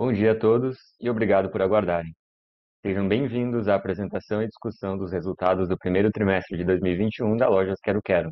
[0.00, 2.14] Bom dia a todos e obrigado por aguardarem.
[2.80, 7.78] Sejam bem-vindos à apresentação e discussão dos resultados do primeiro trimestre de 2021 da Lojas
[7.82, 8.30] Quero Quero.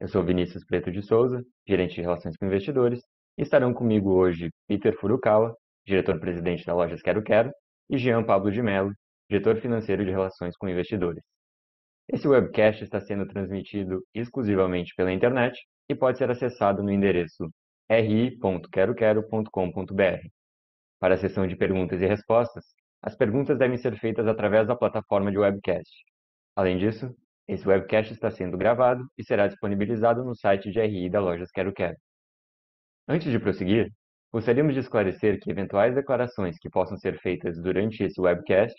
[0.00, 2.98] Eu sou Vinícius Preto de Souza, gerente de relações com investidores,
[3.38, 5.54] e estarão comigo hoje Peter Furukawa,
[5.86, 7.52] diretor-presidente da Lojas Quero Quero,
[7.88, 8.90] e Jean Pablo de Mello,
[9.30, 11.22] diretor financeiro de relações com investidores.
[12.08, 15.56] Esse webcast está sendo transmitido exclusivamente pela internet
[15.88, 17.48] e pode ser acessado no endereço
[17.88, 20.35] ri.queroquero.com.br.
[20.98, 22.64] Para a sessão de perguntas e respostas,
[23.02, 26.04] as perguntas devem ser feitas através da plataforma de webcast.
[26.56, 27.14] Além disso,
[27.46, 31.72] esse webcast está sendo gravado e será disponibilizado no site de RI da Lojas Quero
[31.72, 31.96] Quero.
[33.06, 33.92] Antes de prosseguir,
[34.32, 38.74] gostaríamos de esclarecer que eventuais declarações que possam ser feitas durante esse webcast,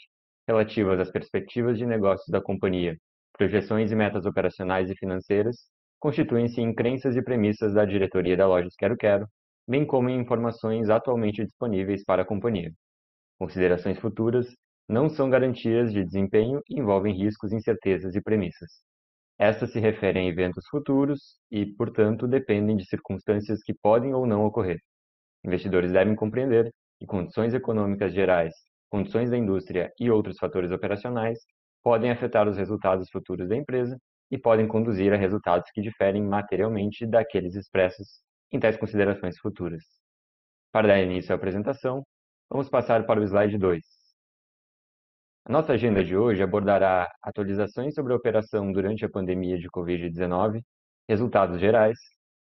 [0.47, 2.97] relativas às perspectivas de negócios da companhia,
[3.37, 5.55] projeções e metas operacionais e financeiras,
[5.99, 9.27] constituem-se em crenças e premissas da diretoria da Lojas Quero Quero
[9.67, 12.71] bem como em informações atualmente disponíveis para a companhia.
[13.37, 14.47] Considerações futuras
[14.87, 18.71] não são garantias de desempenho e envolvem riscos, incertezas e premissas.
[19.37, 24.45] Estas se referem a eventos futuros e, portanto, dependem de circunstâncias que podem ou não
[24.45, 24.79] ocorrer.
[25.43, 28.53] Investidores devem compreender que condições econômicas gerais,
[28.89, 31.39] condições da indústria e outros fatores operacionais
[31.83, 33.97] podem afetar os resultados futuros da empresa
[34.31, 39.83] e podem conduzir a resultados que diferem materialmente daqueles expressos em tais considerações futuras.
[40.71, 42.03] Para dar início à apresentação,
[42.49, 43.83] vamos passar para o slide 2.
[45.45, 50.61] A nossa agenda de hoje abordará atualizações sobre a operação durante a pandemia de Covid-19,
[51.07, 51.97] resultados gerais,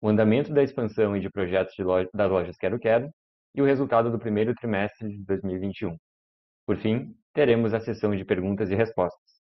[0.00, 3.08] o andamento da expansão e de projetos de loja, das lojas Quero Quero
[3.54, 5.96] e o resultado do primeiro trimestre de 2021.
[6.66, 9.39] Por fim, teremos a sessão de perguntas e respostas.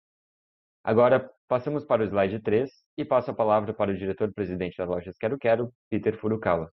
[0.82, 5.16] Agora, passamos para o slide 3 e passo a palavra para o diretor-presidente das lojas
[5.18, 6.70] Quero Quero, Peter Furukawa.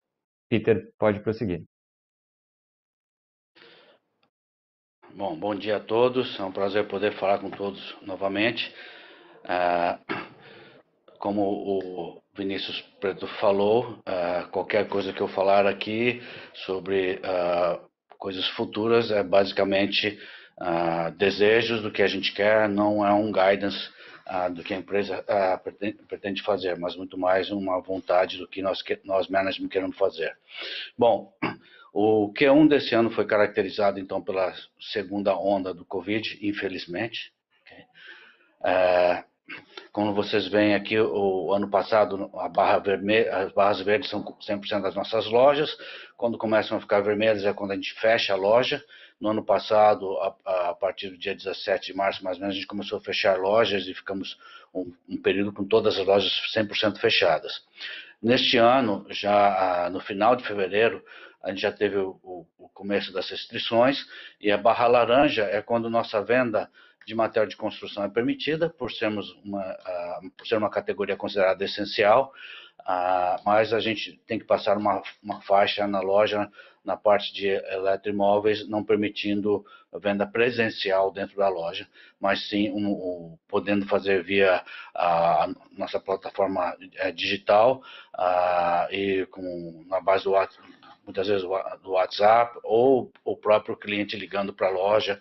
[0.50, 1.64] Peter, pode prosseguir.
[5.14, 6.40] Bom, bom dia a todos.
[6.40, 8.74] É um prazer poder falar com todos novamente.
[9.44, 10.00] Ah,
[11.20, 16.22] como o Vinícius Preto falou, ah, qualquer coisa que eu falar aqui
[16.66, 17.80] sobre ah,
[18.18, 20.20] coisas futuras é basicamente
[21.18, 23.90] desejos do que a gente quer, não é um guidance
[24.54, 25.24] do que a empresa
[25.64, 30.38] pretende, pretende, fazer, mas muito mais uma vontade do que nós, nós management queremos fazer.
[30.98, 31.34] Bom,
[31.94, 37.34] o Q1 desse ano foi caracterizado então pela segunda onda do Covid, infelizmente.
[37.66, 37.84] Okay?
[38.62, 39.32] Uh,
[39.92, 44.96] como vocês veem aqui, o ano passado barra vermelha, as barras verdes são 100% das
[44.96, 45.76] nossas lojas.
[46.16, 48.82] Quando começam a ficar vermelhas é quando a gente fecha a loja.
[49.22, 52.60] No ano passado, a, a, partir do dia 17 de março, mais ou menos, a
[52.60, 54.36] gente começou a fechar lojas e ficamos
[54.74, 57.64] um, um período com todas as lojas 100% fechadas.
[58.20, 61.04] Neste ano, já no final de fevereiro,
[61.44, 62.20] a gente já teve o,
[62.58, 64.04] o, começo das restrições
[64.40, 66.68] e a barra laranja é quando nossa venda
[67.06, 69.64] de material de construção é permitida, por, sermos uma,
[70.36, 72.34] por ser uma categoria considerada essencial,
[73.46, 76.50] mas a gente tem que passar uma, uma faixa na loja
[76.84, 79.64] na parte de eletroimóveis, não permitindo
[80.00, 81.88] venda presencial dentro da loja,
[82.20, 84.64] mas sim um, um, podendo fazer via
[84.96, 87.82] a nossa plataforma é, digital
[88.18, 90.32] uh, e com, na base do
[91.04, 91.44] muitas vezes
[91.82, 95.20] do WhatsApp, ou o próprio cliente ligando para a loja,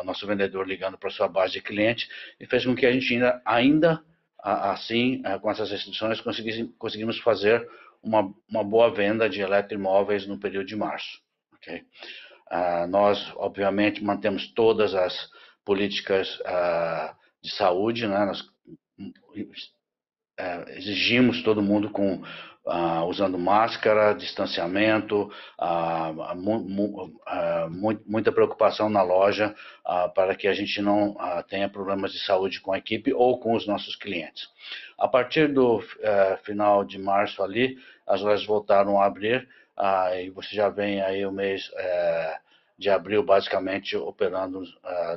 [0.00, 2.08] o nosso vendedor ligando para a sua base de cliente,
[2.38, 4.04] e fez com que a gente ainda, ainda
[4.42, 6.20] assim, é, com essas restrições,
[6.78, 7.68] conseguimos fazer
[8.02, 11.20] uma, uma boa venda de eletroimóveis no período de março.
[11.56, 11.82] Okay?
[12.50, 15.30] Uh, nós, obviamente, mantemos todas as
[15.64, 18.24] políticas uh, de saúde, né?
[18.24, 18.40] nós
[18.98, 22.22] uh, exigimos todo mundo com
[22.62, 29.54] Uh, usando máscara, distanciamento, uh, mu mu, uh, muita preocupação na loja
[30.14, 31.16] para que a gente não
[31.48, 34.46] tenha problemas de saúde com a equipe ou com os nossos clientes.
[35.00, 39.48] A partir do eh, final de março ali, as lojas voltaram a abrir
[40.22, 42.38] e você já vem aí o mês eh,
[42.78, 44.62] de abril basicamente operando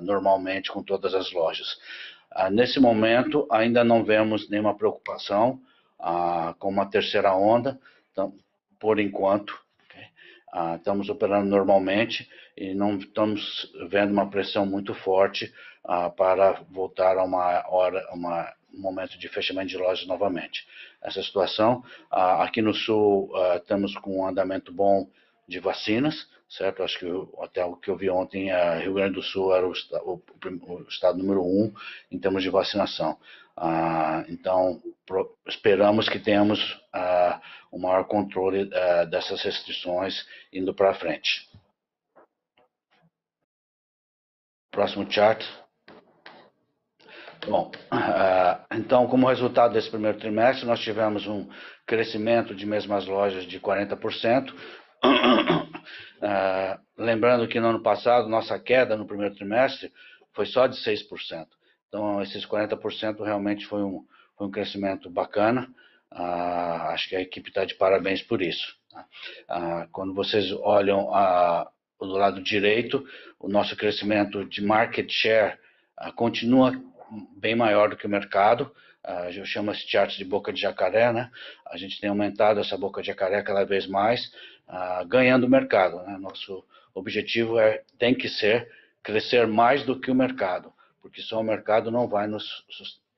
[0.02, 1.78] normalmente com todas as lojas.
[2.52, 5.60] nesse momento ainda não vemos nenhuma preocupação
[6.60, 7.80] com uma terceira onda,
[8.12, 8.34] então,
[8.80, 10.06] por enquanto, okay?
[10.76, 15.54] estamos operando normalmente e não estamos vendo uma pressão muito forte
[16.16, 20.68] para voltar a uma hora, uma, um momento de fechamento de lojas novamente.
[21.02, 25.08] Essa situação, aqui no Sul, estamos com um andamento bom
[25.48, 26.84] de vacinas, certo?
[26.84, 27.08] Acho que
[27.42, 28.50] até o que eu vi ontem,
[28.82, 29.74] Rio Grande do Sul era o
[30.88, 31.74] estado número um
[32.12, 33.18] em termos de vacinação.
[33.56, 36.60] Ah, então, pro, esperamos que tenhamos
[36.94, 37.42] ah,
[37.72, 41.48] o maior controle ah, dessas restrições indo para frente.
[44.72, 45.46] Próximo chart.
[47.46, 51.48] Bom, uh, então, como resultado desse primeiro trimestre, nós tivemos um
[51.86, 54.50] crescimento de mesmas lojas de 40%.
[54.52, 54.56] Uh,
[56.24, 59.92] ah, lembrando que no ano passado, nossa queda no primeiro trimestre
[60.34, 61.46] foi só de 6%.
[61.94, 64.04] Então, esses 40% realmente foi um,
[64.36, 65.70] foi um crescimento bacana.
[66.12, 68.76] Uh, acho que a equipe está de parabéns por isso.
[68.90, 69.88] Tá?
[69.92, 71.08] quando vocês olham
[72.00, 73.04] do lado direito,
[73.40, 75.58] o nosso crescimento de market share
[76.16, 76.72] continua
[77.38, 78.72] bem maior do que o mercado.
[79.06, 81.30] Uh, eu chamo esse chart de boca de jacaré, né?
[81.68, 84.32] A gente tem aumentado essa boca de jacaré cada vez mais,
[84.68, 85.98] uh, ganhando o mercado.
[86.04, 86.18] Né?
[86.18, 86.66] Nosso
[86.96, 88.68] objetivo é, tem que ser
[89.04, 90.74] crescer mais do que o mercado,
[91.04, 92.64] porque só o mercado não vai nos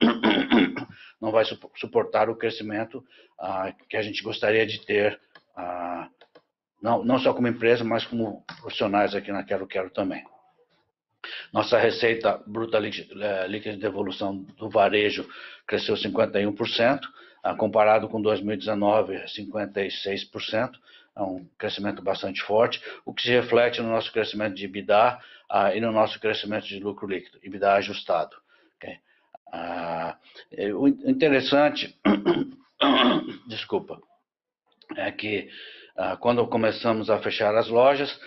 [1.21, 1.45] não vai
[1.75, 2.97] suportar o crescimento
[3.39, 5.17] uh, que a gente gostaria de ter,
[6.81, 10.25] não, não só como empresa, mas como profissionais aqui na Quero Quero também.
[11.53, 15.27] Nossa receita bruta é, líquida de devolução do varejo
[15.65, 16.99] cresceu 51%,
[17.43, 20.71] ah, comparado com 2019, 56%,
[21.15, 25.19] é um crescimento bastante forte, o que se reflete no nosso crescimento de EBITDA
[25.49, 28.35] ah, e no nosso crescimento de lucro líquido, EBITDA ajustado.
[28.75, 28.97] Okay?
[29.51, 30.17] Ah,
[30.75, 31.97] o interessante,
[33.47, 34.01] desculpa,
[34.97, 35.49] é que
[36.19, 38.19] quando começamos a fechar as lojas,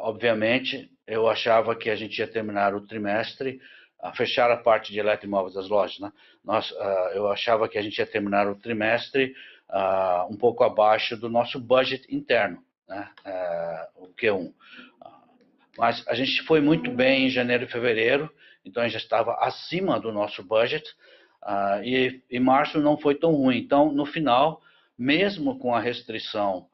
[0.00, 3.60] obviamente eu achava que a gente ia terminar o trimestre,
[4.00, 5.98] a fechar a parte de eletroimóveis das lojas.
[5.98, 6.12] Né?
[6.44, 9.34] Nós, uh, eu achava que a gente ia terminar o trimestre
[9.70, 13.10] uh, um pouco abaixo do nosso budget interno, né?
[13.24, 14.52] uh, o Q1.
[15.78, 18.30] mas a gente foi muito bem em janeiro e fevereiro,
[18.64, 20.84] então a gente estava acima do nosso budget,
[21.84, 23.58] e, e março não foi tão ruim.
[23.58, 24.60] Então, no final,
[24.98, 26.66] mesmo com a restrição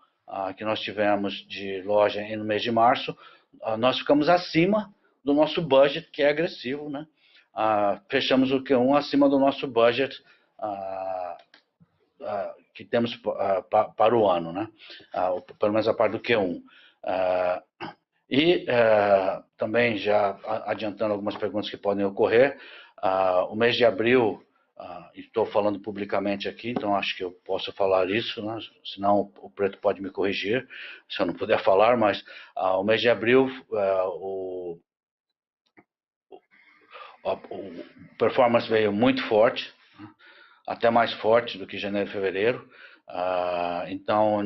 [0.57, 3.15] que nós tivemos de loja no mês de março,
[3.61, 4.93] ah, nós ficamos acima
[5.25, 7.07] do nosso budget, que é agressivo, né?
[7.55, 10.23] Ah, fechamos o Q1 acima do nosso budget
[10.59, 11.39] ah,
[12.23, 13.63] ah que temos ah,
[13.97, 14.69] para o ano, né?
[15.13, 16.63] Ah, pelo menos a parte do Q1.
[18.31, 18.67] e
[19.57, 22.59] também, já adiantando algumas perguntas que podem ocorrer,
[23.51, 24.43] o mês de abril
[24.85, 28.59] ah, estou falando publicamente aqui, então acho que eu posso falar isso, né?
[28.85, 30.67] senão o Preto pode me corrigir,
[31.09, 32.25] se eu não puder falar, mas
[32.57, 34.81] ah, o mês de abril, ah, o,
[37.25, 39.73] o, performance veio muito forte?
[40.67, 42.69] Até mais forte do que janeiro e fevereiro,
[43.09, 44.41] ah, então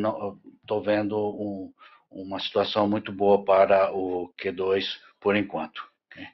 [0.63, 1.73] estou vendo um,
[2.11, 4.85] uma situação muito boa para o Q2
[5.21, 5.83] por enquanto.
[6.07, 6.27] Okay?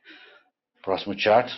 [0.82, 1.52] Próximo chart.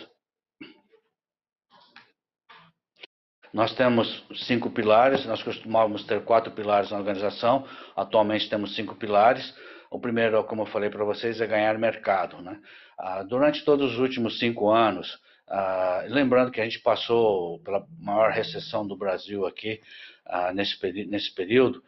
[3.53, 9.55] Nós temos cinco pilares, nós costumávamos ter quatro pilares na organização, atualmente temos cinco pilares.
[9.89, 12.41] O primeiro, como eu falei para vocês, é ganhar mercado.
[12.41, 12.59] Né?
[12.99, 18.31] Ah, durante todos os últimos cinco anos, ah, lembrando que a gente passou pela maior
[18.31, 19.81] recessão do Brasil aqui
[20.25, 20.77] ah, nesse,
[21.07, 21.83] nesse período,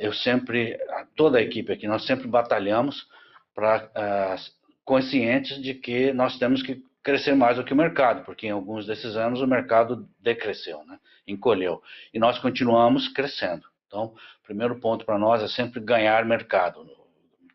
[0.00, 0.78] eu sempre,
[1.14, 3.06] toda a equipe aqui, nós sempre batalhamos
[3.54, 4.38] para
[4.84, 8.86] conscientes de que nós temos que crescer mais do que o mercado, porque em alguns
[8.86, 10.98] desses anos o mercado decresceu, né?
[11.26, 11.82] encolheu.
[12.12, 13.66] E nós continuamos crescendo.
[13.86, 16.84] Então, o primeiro ponto para nós é sempre ganhar mercado.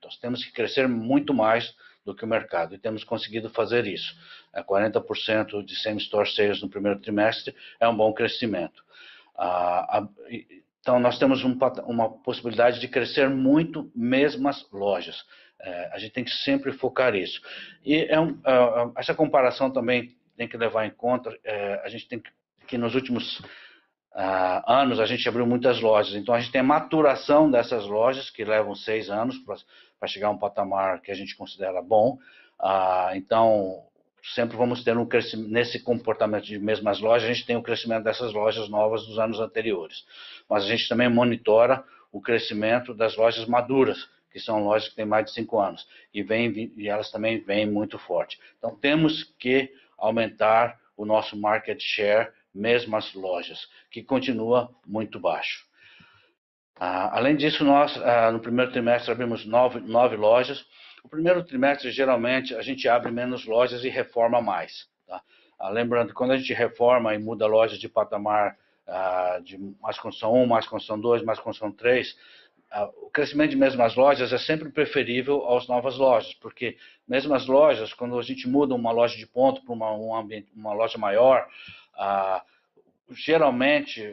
[0.03, 1.75] Nós temos que crescer muito mais
[2.09, 4.15] do que o mercado e temos conseguido fazer isso.
[4.57, 8.83] 40% é, de same-store sales no primeiro trimestre é um bom crescimento.
[9.37, 10.07] Ah,
[10.81, 15.23] então, nós temos uma possibilidade de crescer muito mesmo as lojas.
[15.61, 17.41] É, a gente tem que sempre focar isso.
[17.85, 21.37] E é um, uh, essa comparação também tem que levar em conta,
[21.83, 22.31] a gente tem que,
[22.65, 23.39] que nos últimos
[24.15, 28.29] uh, anos a gente abriu muitas lojas, então a gente tem a maturação dessas lojas,
[28.29, 29.37] que levam seis anos
[29.99, 32.17] para chegar a um patamar que a gente considera bom.
[32.59, 33.83] Ah, então,
[34.33, 38.03] sempre vamos ter um crescimento, nesse comportamento de mesmas lojas, a gente tem o crescimento
[38.03, 40.05] dessas lojas novas dos anos anteriores.
[40.49, 45.05] Mas a gente também monitora o crescimento das lojas maduras, que são lojas que têm
[45.05, 48.39] mais de cinco anos, e, vem, e elas também vêm muito forte.
[48.57, 55.68] Então, temos que aumentar o nosso market share, mesmo as lojas, que continua muito baixo.
[56.79, 60.65] Ah, além disso, nós, ah, no primeiro trimestre, abrimos nove, nove lojas.
[61.03, 64.87] O primeiro trimestre, geralmente, a gente abre menos lojas e reforma mais.
[65.05, 65.21] Tá?
[65.59, 68.57] Ah, lembrando, quando a gente reforma e muda lojas de patamar
[68.87, 72.15] ah, de mais construção 1, mais construção 2, mais construção 3,
[73.01, 77.93] o crescimento de mesmas lojas é sempre preferível às novas lojas, porque mesmo as lojas,
[77.93, 80.11] quando a gente muda uma loja de ponto para uma, um
[80.55, 81.45] uma loja maior,
[81.97, 82.41] ah,
[83.11, 84.03] geralmente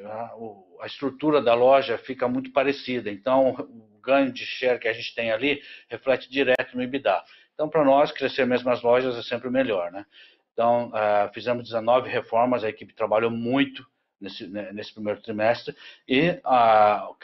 [0.80, 3.68] a, estrutura da loja fica muito parecida, então
[4.02, 7.22] ganho de share que a gente tem ali reflete direto no EBITDA.
[7.54, 10.04] Então, para nós, crescer mesmo as lojas é sempre melhor, né?
[10.52, 10.92] Então,
[11.34, 13.86] fizemos 19 reformas, a equipe trabalhou muito
[14.20, 15.74] nesse, né, nesse primeiro trimestre
[16.08, 16.40] e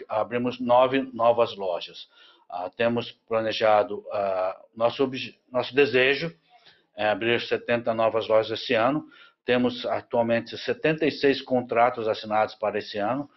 [0.08, 2.08] abrimos nove novas lojas.
[2.76, 4.04] Temos planejado,
[4.76, 5.10] nosso,
[5.50, 6.34] nosso desejo
[6.94, 9.06] é abrir 70 novas lojas esse ano.
[9.44, 13.28] Temos atualmente 76 contratos assinados para esse ano.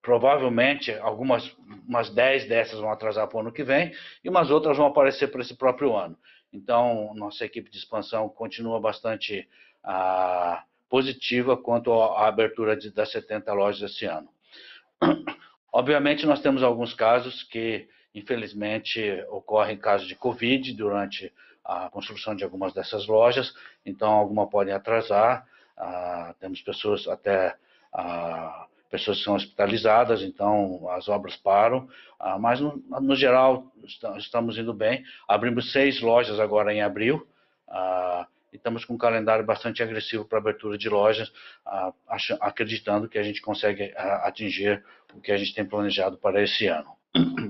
[0.00, 1.50] provavelmente, algumas
[1.88, 3.92] umas 10 dessas vão atrasar para o ano que vem
[4.22, 6.16] e umas outras vão aparecer para esse próprio ano.
[6.52, 9.48] Então, nossa equipe de expansão continua bastante
[9.82, 14.28] ah, positiva quanto à abertura de, das 70 lojas esse ano.
[15.72, 21.32] Obviamente, nós temos alguns casos que, infelizmente, ocorrem casos de Covid durante
[21.64, 23.54] a construção de algumas dessas lojas,
[23.84, 25.46] então alguma podem atrasar.
[25.76, 27.56] Ah, temos pessoas até
[27.92, 31.88] ah, pessoas que são hospitalizadas, então as obras param,
[32.20, 33.72] ah, mas no, no, geral
[34.16, 35.02] estamos indo bem.
[35.26, 37.26] Abrimos seis lojas agora em abril,
[37.68, 41.32] ah, e estamos com um calendário bastante agressivo para abertura de lojas,
[41.66, 41.92] ah,
[42.40, 46.92] acreditando que a gente consegue atingir o que a gente tem planejado para esse ano.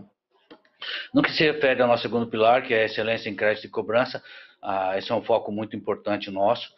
[1.13, 3.71] No que se refere ao nosso segundo pilar, que é a excelência em crédito e
[3.71, 4.23] cobrança,
[4.97, 6.71] esse é um foco muito importante nosso.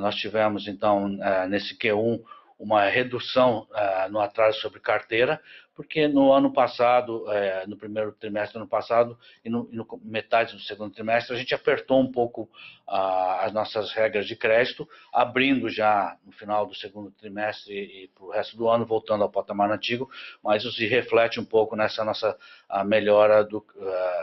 [0.00, 1.08] nós tivemos, então,
[1.48, 2.20] nesse Q1,
[2.60, 5.40] uma redução uh, no atraso sobre carteira,
[5.74, 9.86] porque no ano passado, uh, no primeiro trimestre do ano passado e no, e no,
[10.04, 12.42] metade do segundo trimestre, a gente apertou um pouco
[12.86, 18.08] uh, as nossas regras de crédito, abrindo já no final do segundo trimestre e, e
[18.08, 20.10] para o resto do ano, voltando ao patamar antigo,
[20.44, 22.36] mas isso se reflete um pouco nessa nossa
[22.84, 23.64] melhora do,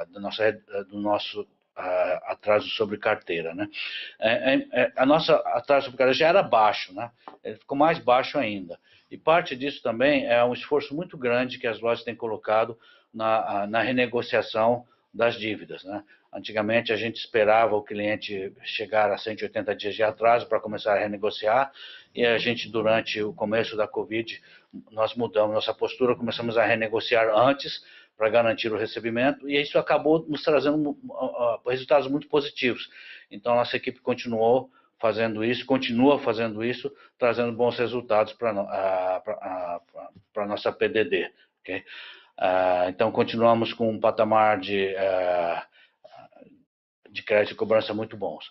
[0.09, 0.51] do, nossa,
[0.87, 3.67] do nosso atraso sobre carteira, né?
[4.19, 7.11] É, é, é, a nossa atraso sobre carteira já era baixo, né?
[7.43, 8.79] Ele ficou mais baixo ainda.
[9.09, 12.77] E parte disso também é um esforço muito grande que as lojas têm colocado
[13.13, 16.03] na, na renegociação das dívidas, né?
[16.33, 20.99] Antigamente a gente esperava o cliente chegar a 180 dias de atraso para começar a
[20.99, 21.71] renegociar
[22.13, 24.41] e a gente durante o começo da Covid
[24.91, 27.81] nós mudamos nossa postura, começamos a renegociar antes
[28.17, 30.97] para garantir o recebimento, e isso acabou nos trazendo
[31.67, 32.89] resultados muito positivos.
[33.29, 38.49] Então, nossa equipe continuou fazendo isso, continua fazendo isso, trazendo bons resultados para
[40.35, 41.31] a nossa PDD.
[41.61, 41.83] Okay?
[42.39, 44.95] Uh, então, continuamos com um patamar de,
[47.11, 48.45] de crédito e cobrança muito bons.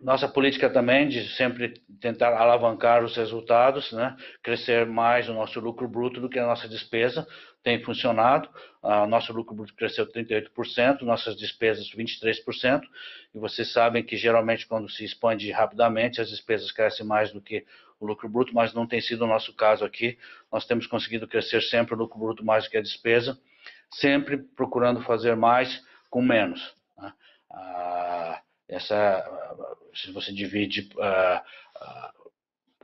[0.00, 4.16] Nossa política também de sempre tentar alavancar os resultados, né?
[4.42, 7.24] crescer mais o nosso lucro bruto do que a nossa despesa,
[7.62, 8.48] tem funcionado.
[9.08, 12.82] Nosso lucro bruto cresceu 38%, nossas despesas 23%,
[13.34, 17.64] e vocês sabem que geralmente quando se expande rapidamente, as despesas crescem mais do que
[18.00, 20.18] o lucro bruto, mas não tem sido o nosso caso aqui.
[20.50, 23.38] Nós temos conseguido crescer sempre o lucro bruto mais do que a despesa,
[23.90, 26.74] sempre procurando fazer mais com menos.
[26.98, 27.12] Né?
[28.68, 29.24] essa
[29.94, 31.38] se você divide, uh,
[31.76, 32.21] uh,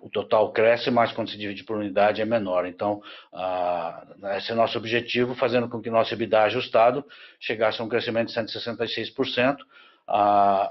[0.03, 2.67] o total cresce, mas quando se divide por unidade é menor.
[2.67, 3.03] Então,
[3.33, 7.05] uh, esse é o nosso objetivo, fazendo com que nosso EBITDA ajustado
[7.41, 9.59] chegasse a um crescimento de 166%,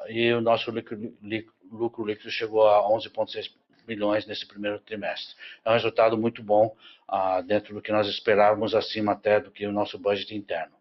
[0.10, 0.72] e o nosso
[1.72, 3.52] lucro, líquido chegou a 11,6
[3.88, 5.36] milhões nesse primeiro trimestre.
[5.64, 6.76] É um resultado muito bom
[7.46, 10.76] dentro do que nós esperávamos, acima até do que o nosso budget interno.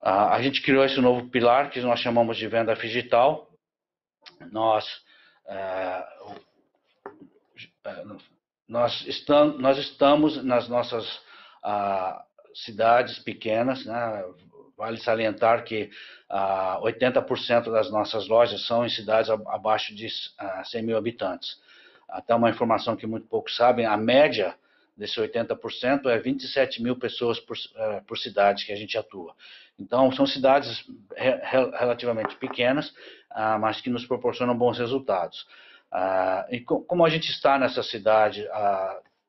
[0.00, 3.50] a gente criou esse novo pilar que nós chamamos de venda digital,
[4.50, 4.84] nós,
[5.46, 6.04] é,
[8.68, 11.20] nós, estamos, nós estamos nas nossas
[11.62, 12.24] ah,
[12.54, 14.24] cidades pequenas, né?
[14.76, 15.90] vale salientar que
[16.28, 21.60] ah, 80% das nossas lojas são em cidades abaixo de ah, 100 mil habitantes.
[22.08, 24.54] Até uma informação que muito poucos sabem, a média
[24.96, 29.34] desse 80% é 27 mil pessoas por, uh, por cidade que a gente atua.
[29.78, 31.38] Então, são cidades re,
[31.78, 32.94] relativamente pequenas,
[33.60, 35.46] mas que nos proporcionam bons resultados.
[36.66, 38.46] Co como a gente está nessa cidade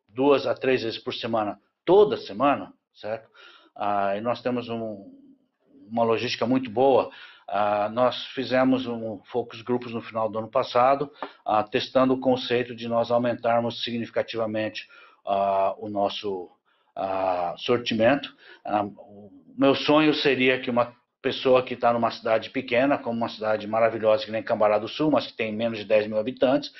[0.08, 3.30] duas a três vezes por semana, toda semana, certo?
[4.18, 5.06] e nós temos um,
[5.90, 7.12] uma logística muito boa,
[7.92, 11.12] nós fizemos um focus grupos no final do ano passado,
[11.72, 14.88] testando o conceito de nós aumentarmos significativamente
[15.26, 16.50] uh, o nosso
[17.58, 18.36] sortimento.
[18.98, 20.97] O meu sonho seria que uma
[21.28, 25.12] pessoa que está numa cidade pequena, como uma cidade maravilhosa que nem Cambará do Sul,
[25.12, 26.74] mas que tem menos de 10 mil habitantes,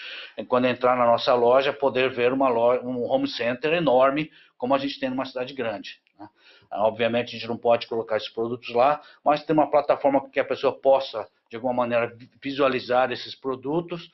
[0.48, 4.78] quando entrar na nossa loja, poder ver uma loja, um home center enorme, como a
[4.78, 6.00] gente tem numa cidade grande.
[6.18, 6.30] Né?
[6.72, 10.46] Obviamente, a gente não pode colocar esses produtos lá, mas tem uma plataforma que a
[10.46, 14.10] pessoa possa, de alguma maneira, visualizar esses produtos,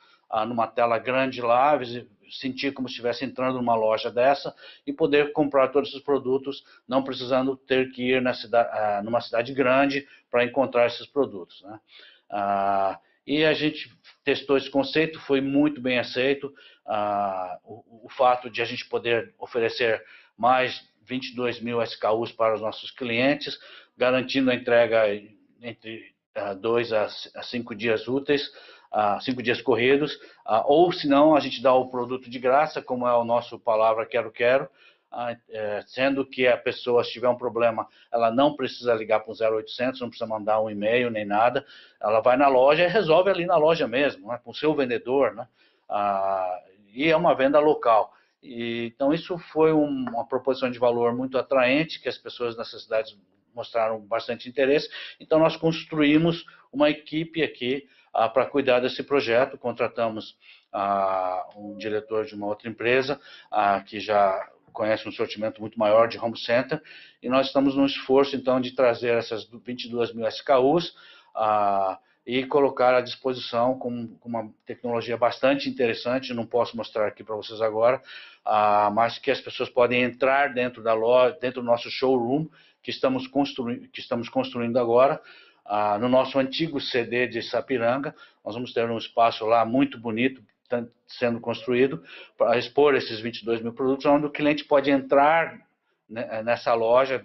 [0.48, 1.78] numa tela grande lá,
[2.40, 4.54] sentir como se estivesse entrando numa loja dessa
[4.86, 9.52] e poder comprar todos esses produtos, não precisando ter que ir na ah, numa cidade
[9.52, 11.62] grande para encontrar esses produtos.
[11.62, 11.80] Né?
[12.28, 13.88] Ah, e a gente
[14.24, 16.52] testou esse conceito, foi muito bem aceito.
[16.84, 20.04] Ah, o, o, fato de a gente poder oferecer
[20.36, 23.56] mais 22 mil SKUs para os nossos clientes,
[23.96, 25.04] garantindo a entrega
[25.62, 27.04] entre uh, dois a,
[27.36, 28.48] a cinco dias úteis,
[28.92, 30.16] uh, cinco dias corridos,
[30.48, 33.56] uh, ou se não, a gente dá o produto de graça, como é o nosso
[33.56, 34.68] palavra quero quero,
[35.86, 40.00] sendo que a pessoa, se tiver um problema, ela não precisa ligar para o 0800,
[40.00, 41.64] não precisa mandar um e-mail nem nada,
[42.00, 45.34] ela vai na loja e resolve ali na loja mesmo, né, com o seu vendedor,
[45.34, 45.46] né,
[46.92, 48.12] e é uma venda local.
[48.42, 52.82] E, então, isso foi um, uma proposição de valor muito atraente, que as pessoas nessas
[52.82, 53.16] cidades
[53.54, 54.88] mostraram bastante interesse.
[55.18, 59.56] Então, nós construímos uma equipe aqui ah, para cuidar desse projeto.
[59.56, 60.36] Contratamos
[60.72, 63.18] ah, um diretor de uma outra empresa
[63.50, 66.82] ah, que já conhece um sortimento muito maior de home center
[67.22, 70.94] e nós estamos no esforço então de trazer essas 22 mil SKUs
[72.26, 76.34] e colocar à disposição com, com, uma tecnologia bastante interessante.
[76.34, 78.02] Não posso mostrar aqui para vocês agora,
[78.92, 82.48] mas que as pessoas podem entrar dentro da loja, dentro do nosso showroom
[82.82, 85.20] que estamos, construindo, que estamos construindo agora,
[85.64, 88.14] ah, no nosso antigo CD de Sapiranga.
[88.44, 90.42] Nós vamos ter um espaço lá muito bonito
[91.06, 92.02] sendo construído
[92.36, 95.60] para expor esses 22 mil produtos, onde o cliente pode entrar
[96.08, 97.22] né, nessa loja,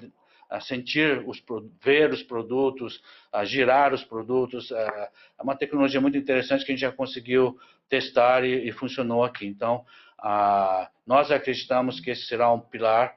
[0.61, 1.43] sentir os
[1.83, 3.01] ver os produtos,
[3.43, 4.71] girar os produtos.
[4.71, 5.09] É
[5.41, 9.45] uma tecnologia muito interessante que a gente já conseguiu testar e funcionou aqui.
[9.45, 9.85] Então,
[11.05, 13.15] nós acreditamos que esse será um pilar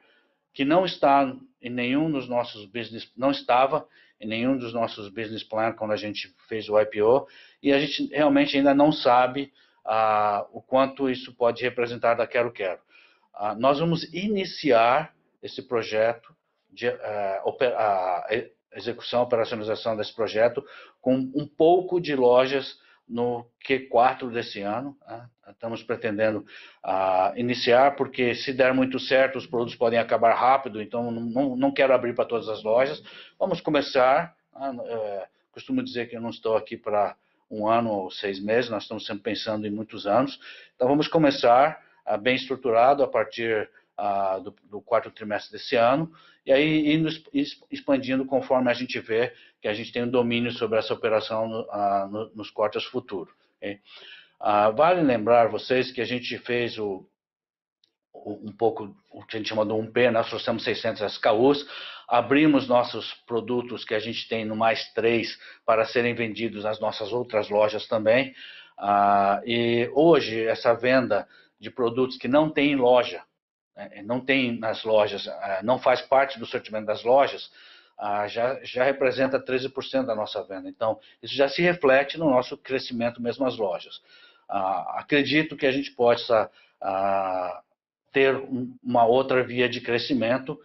[0.52, 3.86] que não está em nenhum dos nossos business, não estava
[4.20, 7.26] em nenhum dos nossos business plan quando a gente fez o IPO,
[7.62, 9.52] e a gente realmente ainda não sabe
[9.84, 12.80] ah, o quanto isso pode representar da Quero Quero.
[13.34, 16.34] Ah, nós vamos iniciar esse projeto,
[16.70, 17.42] de, ah,
[18.74, 20.64] a execução, operacionalização desse projeto,
[21.00, 24.96] com um pouco de lojas no Q4 desse ano.
[25.06, 25.28] Né?
[25.50, 26.46] Estamos pretendendo
[26.84, 31.72] uh, iniciar, porque se der muito certo, os produtos podem acabar rápido, então não, não
[31.72, 33.02] quero abrir para todas as lojas.
[33.38, 34.34] Vamos começar.
[34.54, 37.14] Uh, costumo dizer que eu não estou aqui para
[37.52, 40.40] um ano ou seis meses, nós estamos sempre pensando em muitos anos.
[40.74, 43.68] Então vamos começar uh, bem estruturado a partir
[44.42, 46.10] do, do, quarto trimestre desse ano,
[46.44, 47.08] e aí indo
[47.70, 52.08] expandindo conforme a gente vê que a gente tem um domínio sobre essa operação no,
[52.08, 53.32] no, nos quartos futuros.
[53.58, 53.80] Okay?
[54.74, 57.06] vale lembrar vocês que a gente fez o,
[58.12, 61.64] o, um pouco o que a gente chama de 1P, nós trouxemos 600 SKUs,
[62.12, 67.10] abrimos nossos produtos que a gente tem no mais 3 para serem vendidos nas nossas
[67.10, 68.34] outras lojas também.
[69.46, 71.26] e hoje, essa venda
[71.58, 73.22] de produtos que não tem em loja,
[73.74, 77.50] né, não tem nas lojas, ah, não faz parte do sortimento das lojas,
[77.98, 80.68] ah, já, já representa 13% da nossa venda.
[80.68, 84.02] Então, isso já se reflete no nosso crescimento mesmo as lojas.
[84.46, 86.50] Ah, acredito que a gente possa
[88.12, 88.36] ter
[88.82, 90.60] uma outra via de crescimento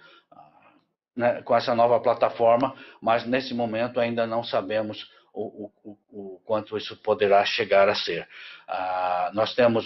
[1.17, 6.77] né, com essa nova plataforma, mas nesse momento ainda não sabemos o, o, o, quanto
[6.77, 8.27] isso poderá chegar a ser.
[8.67, 9.85] Ah, nós temos,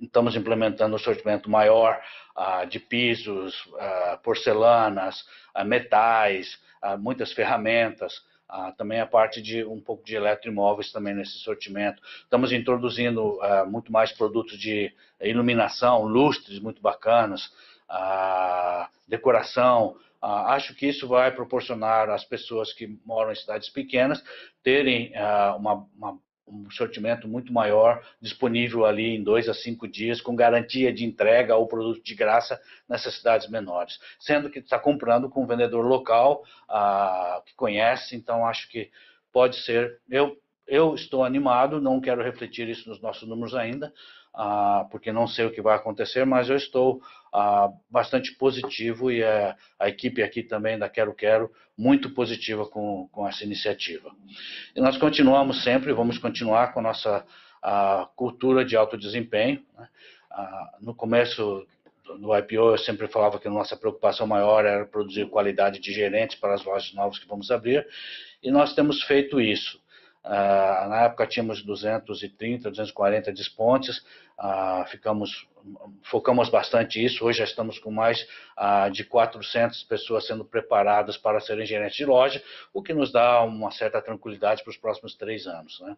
[0.00, 2.00] estamos implementando um sortimento maior
[2.34, 9.64] ah, de pisos, ah, porcelanas, ah, metais, ah, muitas ferramentas, ah, também a parte de
[9.64, 12.02] um pouco de eletroimóveis também nesse sortimento.
[12.22, 17.50] Estamos introduzindo muito mais produtos de iluminação, lustres muito bacanas,
[19.08, 24.22] decoração, ah, acho que isso vai proporcionar às pessoas que moram em cidades pequenas
[24.62, 25.12] terem
[25.58, 30.92] uma, uma, um sortimento muito maior disponível ali em dois a cinco dias, com garantia
[30.92, 33.98] de entrega ou produto de graça nessas cidades menores.
[34.20, 38.90] Sendo que está comprando com um vendedor local ah, que conhece, então acho que
[39.32, 40.00] pode ser.
[40.08, 43.92] Eu, eu estou animado, não quero refletir isso nos nossos números ainda,
[44.36, 47.00] ah, porque não sei o que vai acontecer, mas eu estou
[47.32, 53.08] ah, bastante positivo e a, a, equipe aqui também da Quero Quero muito positiva com,
[53.10, 54.10] com essa iniciativa.
[54.74, 57.24] E nós continuamos sempre, vamos continuar com a nossa
[57.62, 59.64] a cultura de alto desempenho.
[59.76, 59.88] Né?
[60.30, 61.66] Ah, no começo
[62.20, 66.38] do IPO, eu sempre falava que a nossa preocupação maior era produzir qualidade de gerentes
[66.38, 67.84] para as lojas novas que vamos abrir,
[68.42, 69.80] e nós temos feito isso.
[70.26, 73.98] Uh, na época tínhamos 230, 240 despontes,
[74.36, 75.46] uh, ficamos,
[76.02, 78.26] focamos bastante isso, hoje já estamos com mais
[78.58, 82.42] uh, de 400 pessoas sendo preparadas para serem gerentes de loja,
[82.74, 85.80] o que nos dá uma certa tranquilidade para os próximos três anos.
[85.80, 85.96] Né?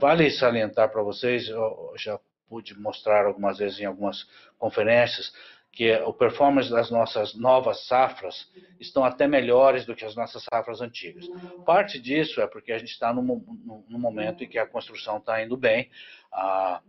[0.00, 4.24] vale salientar para vocês, eu já pude mostrar algumas vezes em algumas
[4.56, 5.32] conferências,
[5.76, 10.80] que o performance das nossas novas safras estão até melhores do que as nossas safras
[10.80, 11.28] antigas.
[11.66, 13.44] Parte disso é porque a gente está num,
[13.90, 15.90] momento em que a construção está indo bem,
[16.32, 16.80] ah,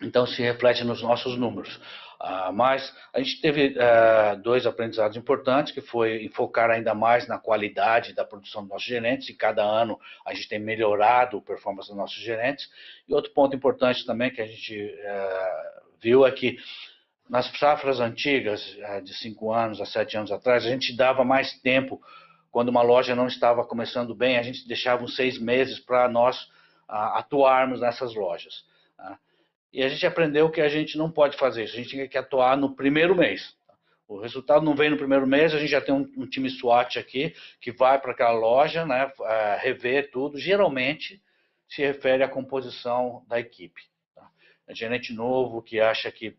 [0.00, 1.80] então se reflete nos nossos números.
[2.20, 7.38] Ah, mas a gente teve ah, dois aprendizados importantes, que foi focar ainda mais na
[7.38, 11.88] qualidade da produção dos nossos gerentes, e cada ano a gente tem melhorado a performance
[11.88, 12.70] dos nossos gerentes.
[13.08, 16.56] E outro ponto importante também que a gente ah, viu é que
[17.30, 21.52] nas safras antigas, eh, de cinco anos a sete anos atrás, a gente dava mais
[21.60, 22.02] tempo.
[22.50, 26.50] Quando uma loja não estava começando bem, a gente deixava uns seis meses para nós
[26.88, 28.64] atuarmos nessas lojas.
[28.96, 29.16] Tá?
[29.72, 31.74] E a gente aprendeu que a gente não pode fazer isso.
[31.74, 33.54] A gente tinha que atuar no primeiro mês.
[34.08, 37.32] O resultado não vem no primeiro mês, a gente já tem um, time SWAT aqui
[37.60, 40.36] que vai para aquela loja, né, eh, rever tudo.
[40.36, 41.22] Geralmente
[41.68, 43.82] se refere à composição da equipe.
[44.16, 44.28] Tá?
[44.66, 46.36] É gerente novo que acha que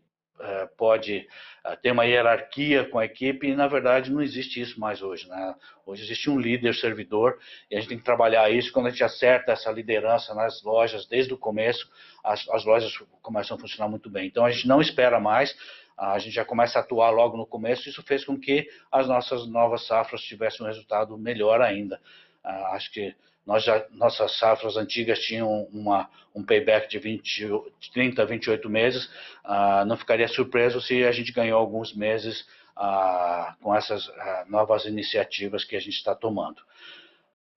[0.76, 1.26] pode
[1.64, 5.28] é, ter uma hierarquia com a equipe e, na verdade, não existe isso mais hoje.
[5.28, 5.54] Né?
[5.86, 7.38] Hoje existe um líder servidor
[7.70, 8.72] e a gente tem que trabalhar isso.
[8.72, 11.88] Quando a gente acerta essa liderança nas lojas desde o começo,
[12.24, 14.26] as, as lojas começam a funcionar muito bem.
[14.26, 15.56] Então, a gente não espera mais,
[15.96, 17.88] a gente já começa a atuar logo no começo.
[17.88, 22.00] Isso fez com que as nossas novas safras tivessem um resultado melhor ainda.
[22.42, 23.14] Ah, acho que
[23.46, 27.48] nós já, nossas safras antigas tinham uma, um payback de 20,
[27.92, 29.10] 30, 28 meses.
[29.44, 34.84] Ah, não ficaria surpreso se a gente ganhou alguns meses ah, com essas ah, novas
[34.84, 36.62] iniciativas que a gente está tomando.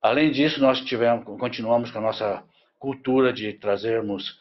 [0.02, 2.44] Além disso, nós tivemos, continuamos com a nossa
[2.80, 4.40] cultura de trazermos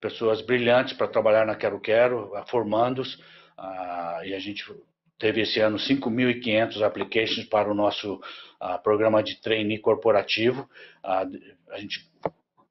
[0.00, 3.22] pessoas brilhantes para trabalhar na Quero Quero, formandos,
[3.56, 4.64] ah, e a gente
[5.22, 10.68] teve esse ano 5.500 applications para o nosso uh, programa de trainee corporativo.
[11.04, 11.38] Uh,
[11.70, 12.04] a gente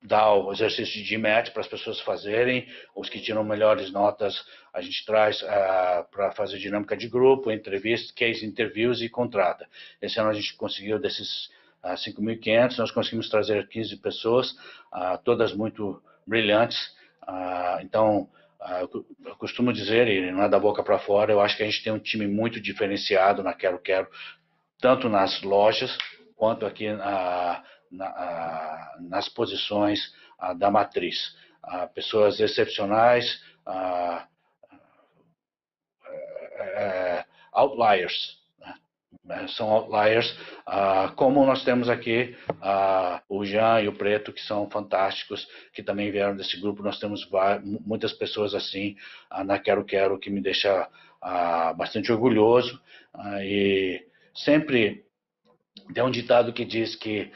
[0.04, 4.82] dá o exercício de GMAT para as pessoas fazerem, os que tiram melhores notas a
[4.82, 9.66] gente traz uh, para fazer dinâmica de grupo, entrevista, case interviews e contrata.
[10.02, 11.46] Esse ano a gente conseguiu desses
[11.82, 14.54] uh, 5.500, nós conseguimos trazer 15 pessoas,
[15.24, 16.94] todas muito brilhantes,
[17.82, 18.30] então
[19.26, 21.84] eu costumo dizer, e não é da boca para fora, eu acho que a gente
[21.84, 24.08] tem um time muito diferenciado na Quero Quero,
[24.80, 25.98] tanto nas lojas
[26.36, 31.36] quanto aqui na, na, nas posições ah, da matriz.
[31.64, 34.28] Ah, pessoas excepcionais, é,
[36.60, 38.41] é, outliers,
[39.32, 44.42] né, são outliers, ah, como nós temos aqui ah, o Jean e o Preto, que
[44.42, 46.84] são fantásticos, que também vieram desse grupo.
[46.84, 47.28] Nós temos
[47.64, 48.98] muitas pessoas assim
[49.30, 50.88] ah, na Quero Quero, que me deixa
[51.78, 52.82] bastante orgulhoso.
[53.44, 55.06] e sempre
[55.94, 57.32] tem um ditado que diz que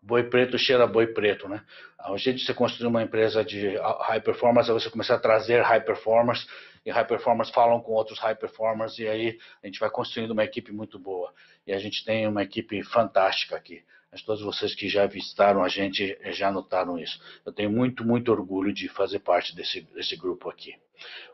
[0.00, 1.60] boi preto cheira boi preto, né?
[2.08, 5.60] O jeito de você construir uma empresa de high performance é você começar a trazer
[5.62, 6.46] high performers
[6.84, 10.44] e high performers falam com outros high performers e aí a gente vai construindo uma
[10.44, 11.32] equipe muito boa.
[11.66, 13.84] E a gente tem uma equipe fantástica aqui.
[14.10, 17.18] Mas todos vocês que já visitaram a gente já notaram isso.
[17.46, 20.74] Eu tenho muito, muito orgulho de fazer parte desse, desse grupo aqui.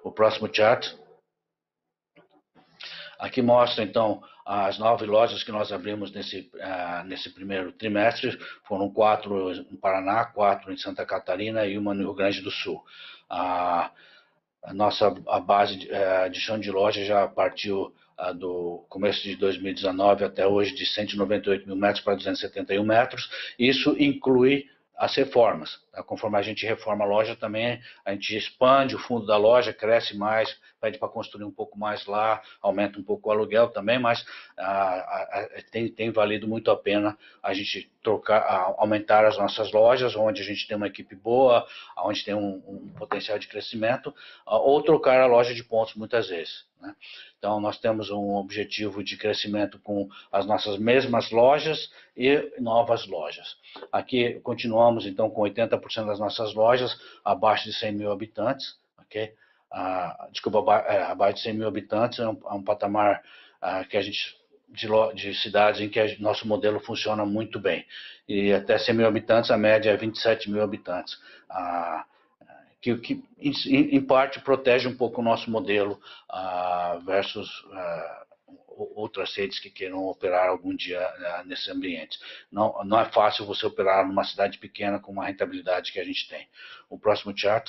[0.04, 0.86] O próximo chart.
[3.18, 8.38] Aqui mostra, então, as nove lojas que nós abrimos nesse, uh, nesse primeiro trimestre.
[8.62, 12.84] Foram quatro no Paraná, quatro em Santa Catarina e uma no Rio Grande do Sul.
[13.28, 13.90] Uh,
[14.68, 17.92] a nossa a base de, é, de chão de loja já partiu
[18.36, 23.30] do começo de 2019 até hoje de 198 mil metros para 271 metros.
[23.58, 25.78] Isso inclui as reformas.
[25.92, 26.02] Tá?
[26.02, 30.16] Conforme a gente reforma a loja também, a gente expande o fundo da loja, cresce
[30.16, 34.24] mais, pede para construir um pouco mais lá, aumenta um pouco o aluguel também, mas
[34.58, 40.40] ah, tem, tem, valido muito a pena a gente trocar, aumentar as nossas lojas, onde
[40.40, 41.66] a gente tem uma equipe boa,
[41.98, 44.14] onde tem um, um potencial de crescimento,
[44.46, 46.66] ou trocar a loja de pontos muitas vezes.
[46.80, 46.94] Né?
[47.38, 53.56] Então, nós temos um objetivo de crescimento com as nossas mesmas lojas e novas lojas.
[53.92, 59.34] Aqui, continuamos, então, com 80% das nossas lojas abaixo de 100 mil habitantes, ok?
[59.70, 63.22] Ah, desculpa, é, abaixo de 100 mil habitantes é um, é um patamar
[63.60, 64.36] ah, que a gente
[64.68, 67.86] de, de, cidades em que a, nosso modelo funciona muito bem.
[68.28, 71.18] E até 100 mil habitantes, a média é 27 mil habitantes.
[71.48, 72.04] Ah,
[72.80, 76.00] que, que em, em, parte protege um pouco o nosso modelo
[76.30, 78.26] uh, versus uh,
[78.94, 82.18] outras redes que queiram operar algum dia uh, nesse ambiente.
[82.50, 86.28] Não, não é fácil você operar numa cidade pequena com uma rentabilidade que a gente
[86.28, 86.48] tem.
[86.88, 87.68] O próximo chart.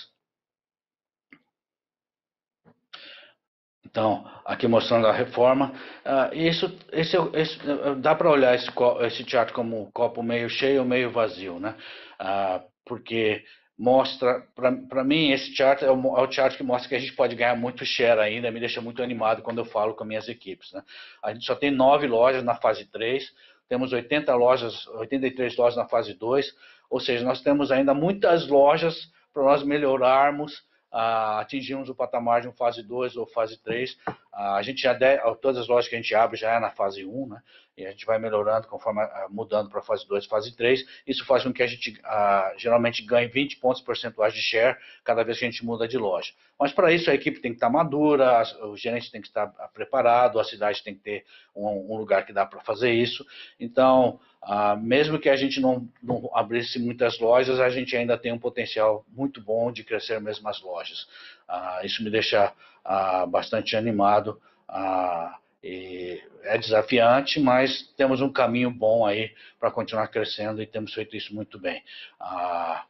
[3.90, 5.74] Então, aqui mostrando a reforma.
[6.06, 7.60] Uh, isso, esse, esse,
[7.98, 8.70] dá para olhar esse,
[9.02, 11.76] esse chart como copo meio cheio ou meio vazio, né?
[12.22, 13.44] Uh, porque
[13.78, 17.14] mostra, para mim, esse chart é o, é o, chart que mostra que a gente
[17.14, 20.72] pode ganhar muito share ainda, me deixa muito animado quando eu falo com minhas equipes.
[20.74, 20.84] Né?
[21.24, 23.24] A gente só tem nove lojas na fase 3,
[23.70, 26.54] temos 80 lojas, 83 lojas na fase 2,
[26.90, 32.54] ou seja, nós temos ainda muitas lojas para nós melhorarmos atingimos o patamar de um
[32.54, 33.98] fase 2 ou fase 3.
[34.32, 34.98] Ah, a gente já
[35.36, 37.42] todas as lojas que a gente abre já é na fase 1, né?
[37.76, 40.86] E a gente vai melhorando conforme ah, mudando para fase 2, fase 3.
[41.08, 45.24] Isso faz com que a gente ah, geralmente ganhe 20 pontos percentuais de share cada
[45.24, 46.34] vez que a gente muda de loja.
[46.60, 50.40] Mas para isso a equipe tem que estar madura, o gerente tem que estar preparado,
[50.40, 53.26] a cidade tem que ter um, um lugar que dá para fazer isso.
[53.58, 58.32] Então, ah, mesmo que a gente não, não, abrisse muitas lojas, a gente ainda tem
[58.32, 61.08] um potencial muito bom de crescer mesmo as lojas.
[61.48, 62.54] Ah, isso me deixa
[62.90, 64.42] ah, bastante animado.
[64.68, 71.16] Ah, é desafiante, mas temos um caminho bom aí para continuar crescendo e temos feito
[71.16, 71.84] isso muito bem.
[72.20, 72.86] Ah,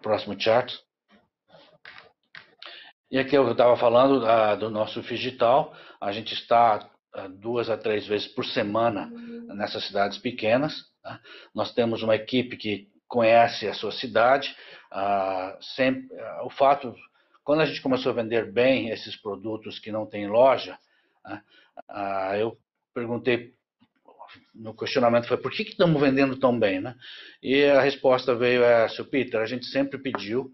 [0.00, 0.72] próximo chart.
[3.10, 4.20] E aqui eu estava falando
[4.56, 5.74] do nosso digital.
[6.00, 6.88] A gente está
[7.40, 9.10] duas a três vezes por semana
[9.48, 10.84] nessas cidades pequenas.
[11.02, 11.18] Tá?
[11.52, 14.54] Nós temos uma equipe que conhece a sua cidade.
[14.90, 16.94] Ah, sempre, ah, o fato,
[17.50, 20.78] quando a gente começou a vender bem esses produtos que não tem loja,
[21.24, 21.42] né,
[21.88, 22.56] ah, eu
[22.94, 23.52] perguntei
[24.54, 26.94] no questionamento foi por que, estamos vendendo tão bem, né?
[27.42, 30.52] E a resposta veio é, seu Peter, a gente sempre pediu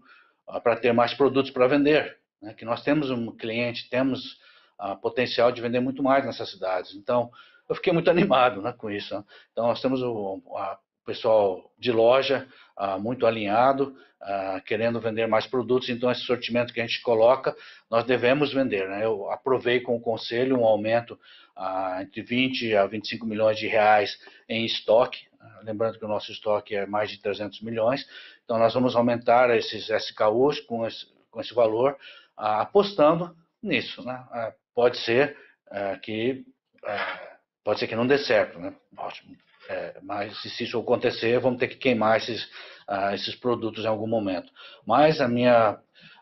[0.63, 2.55] para ter mais produtos para vender, né?
[2.55, 4.39] que nós temos um cliente, temos
[4.79, 6.95] a potencial de vender muito mais nessas cidades.
[6.95, 7.29] Então,
[7.69, 9.13] eu fiquei muito animado né, com isso.
[9.13, 9.23] Né?
[9.51, 15.47] Então, nós temos o, a, pessoal de loja ah, muito alinhado, ah, querendo vender mais
[15.47, 17.55] produtos, então esse sortimento que a gente coloca,
[17.89, 18.87] nós devemos vender.
[18.89, 19.05] Né?
[19.05, 21.17] Eu aprovei com o conselho um aumento
[21.55, 25.25] ah, entre 20 a 25 milhões de reais em estoque,
[25.63, 28.05] lembrando que o nosso estoque é mais de 300 milhões,
[28.43, 31.97] então nós vamos aumentar esses SKUs com esse, com esse valor,
[32.35, 34.03] apostando nisso.
[34.03, 34.53] Né?
[34.75, 35.35] pode ser
[36.03, 36.45] que
[37.63, 38.73] pode ser que não dê certo, né?
[38.95, 39.35] Ótimo.
[39.69, 42.45] É, mas se isso acontecer, vamos ter que queimar esses,
[42.87, 44.51] uh, esses produtos em algum momento.
[44.85, 45.73] Mas a minha,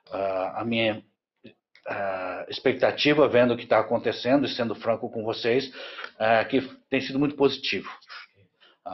[0.09, 1.03] uh, a minha
[1.45, 5.71] uh, expectativa, vendo o que está acontecendo e sendo franco com vocês,
[6.19, 7.89] é que tem sido muito positivo.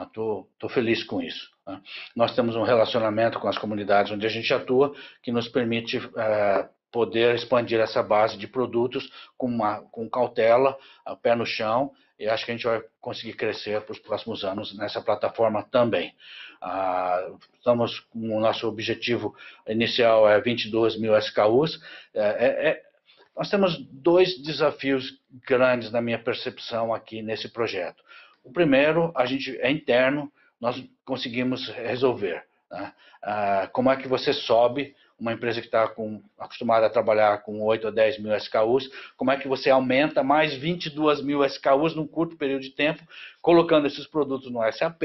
[0.08, 1.50] Estou feliz com isso.
[1.68, 1.82] Né?
[2.16, 6.00] Nós temos um relacionamento com as comunidades onde a gente atua que nos permite
[6.92, 10.78] poder expandir essa base de produtos com, uma, com cautela,
[11.22, 14.78] pé no chão, e acho que a gente vai conseguir crescer para os próximos anos
[14.78, 16.14] nessa plataforma também.
[16.62, 19.36] Ah, estamos o nosso objetivo
[19.68, 21.82] inicial é 22 mil SKUs.
[22.14, 22.84] É, é, é,
[23.36, 28.04] nós temos dois desafios grandes na minha percepção aqui nesse projeto.
[28.44, 32.46] O primeiro, a gente é interno, nós conseguimos resolver.
[32.70, 32.94] Né?
[33.24, 35.84] Ah, como é que você sobe uma empresa que está
[36.40, 40.56] acostumada a trabalhar com 8 a 10 mil SKUs, como é que você aumenta mais
[40.56, 43.04] 22 mil SKUs num curto período de tempo,
[43.40, 45.04] colocando esses produtos no SAP,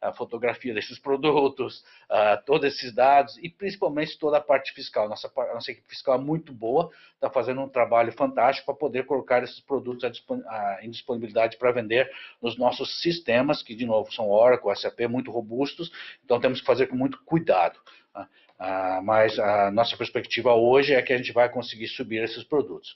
[0.00, 5.06] a fotografia desses produtos, uh, todos esses dados e principalmente toda a parte fiscal.
[5.06, 9.42] Nossa, nossa equipe fiscal é muito boa, está fazendo um trabalho fantástico para poder colocar
[9.42, 10.22] esses produtos
[10.80, 15.92] em disponibilidade para vender nos nossos sistemas, que de novo são Oracle, SAP, muito robustos,
[16.24, 17.78] então temos que fazer com muito cuidado.
[18.62, 22.94] Ah, mas a nossa perspectiva hoje é que a gente vai conseguir subir esses produtos.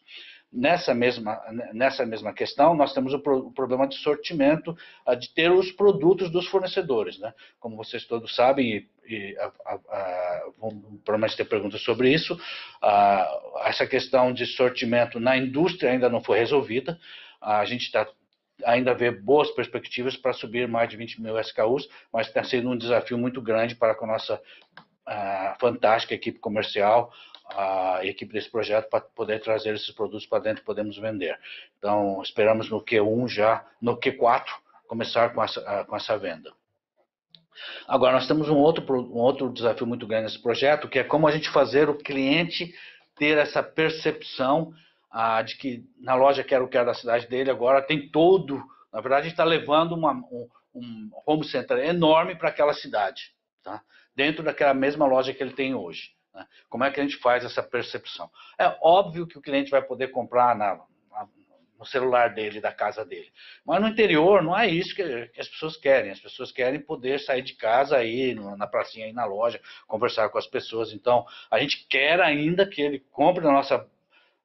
[0.53, 1.41] Nessa mesma,
[1.73, 4.77] nessa mesma questão, nós temos o, pro, o problema de sortimento,
[5.19, 7.19] de ter os produtos dos fornecedores.
[7.19, 7.33] Né?
[7.59, 12.39] Como vocês todos sabem, e, e a, a, a, vão provavelmente ter perguntas sobre isso,
[13.65, 17.01] essa questão de sortimento na indústria ainda não foi resolvida.
[17.41, 18.07] A gente está
[18.65, 22.79] ainda vê boas perspectivas para subir mais de 20 mil SKUs, mas está sendo um
[22.79, 24.41] desafio muito grande para a nossa
[25.59, 27.13] fantástica equipe comercial,
[27.51, 31.39] a equipe desse projeto para poder trazer esses produtos para dentro e podemos vender.
[31.79, 34.47] Então, esperamos no Q1 já, no Q4,
[34.87, 36.53] começar com essa, com essa venda.
[37.87, 41.29] Agora, nós temos um outro, um outro desafio muito grande nesse projeto, que é como
[41.29, 42.75] a gente fazer o cliente
[43.17, 44.73] ter essa percepção
[45.11, 48.61] ah, de que na loja Quero Quero da cidade dele agora tem todo,
[48.93, 53.33] na verdade, está levando uma, um, um home center enorme para aquela cidade.
[53.63, 53.81] Tá?
[54.15, 56.13] Dentro daquela mesma loja que ele tem hoje.
[56.35, 56.47] Né?
[56.69, 58.31] Como é que a gente faz essa percepção?
[58.59, 60.77] É óbvio que o cliente vai poder comprar na,
[61.11, 61.29] na,
[61.79, 63.33] no celular dele, da casa dele.
[63.65, 66.11] Mas no interior não é isso que, que as pessoas querem.
[66.11, 70.39] As pessoas querem poder sair de casa aí, na pracinha, aí na loja, conversar com
[70.39, 70.93] as pessoas.
[70.93, 73.87] Então, a gente quer ainda que ele compre na nossa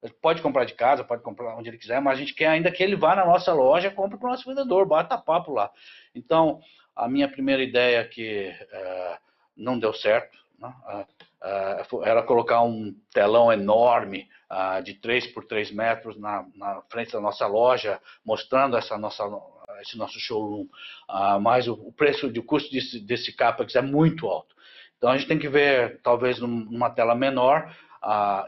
[0.01, 2.71] ele pode comprar de casa, pode comprar onde ele quiser, mas a gente quer ainda
[2.71, 5.69] que ele vá na nossa loja, compre para o nosso vendedor, bata papo lá.
[6.15, 6.61] Então,
[6.95, 9.28] a minha primeira ideia que uh,
[9.59, 10.37] não deu certo.
[10.57, 10.73] Né?
[12.03, 14.27] era colocar um telão enorme
[14.83, 19.23] de 3 por 3 metros na, na, frente da nossa loja, mostrando essa nossa,
[19.81, 20.67] esse nosso showroom.
[21.41, 24.55] mas o, preço de custo desse, desse CAPEX é muito alto.
[24.97, 27.73] Então a gente tem que ver, talvez, numa tela menor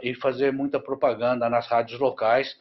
[0.02, 2.58] e fazer muita propaganda nas rádios locais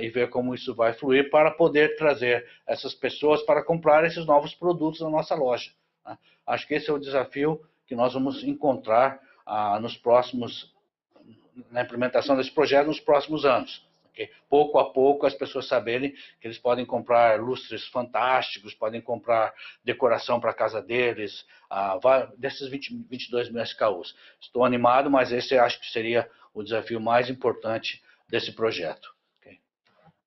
[0.00, 4.54] e ver como isso vai fluir para poder trazer essas pessoas para comprar esses novos
[4.54, 5.72] produtos na nossa loja.
[6.06, 6.16] Né?
[6.46, 10.72] Acho que esse é o desafio que nós vamos encontrar ah, nos próximos,
[11.70, 13.86] na implementação desse projeto nos próximos anos.
[14.14, 14.30] Okay?
[14.48, 19.52] Pouco a pouco as pessoas saberem que eles podem comprar lustres fantásticos, podem comprar
[19.84, 21.98] decoração para a casa deles, ah,
[22.38, 24.14] desses 20, 22 mil SKUs.
[24.40, 29.12] Estou animado, mas esse acho que seria o desafio mais importante desse projeto.
[29.40, 29.58] Okay?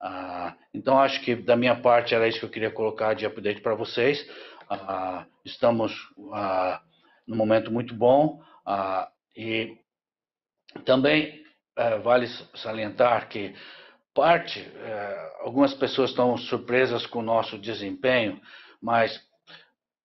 [0.02, 3.62] Ah, então, acho que da minha parte era isso que eu queria colocar de update
[3.62, 4.30] para vocês.
[4.70, 5.94] Ah, estamos
[6.34, 6.82] ah,
[7.28, 8.42] num momento muito bom.
[8.66, 9.78] Ah, e
[10.86, 11.44] também
[11.76, 13.54] é, vale salientar que
[14.14, 18.42] parte, é, algumas pessoas estão surpresas com o nosso desempenho,
[18.82, 19.22] mas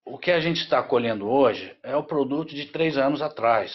[0.04, 3.72] o que a gente está colhendo hoje é o produto de três anos atrás,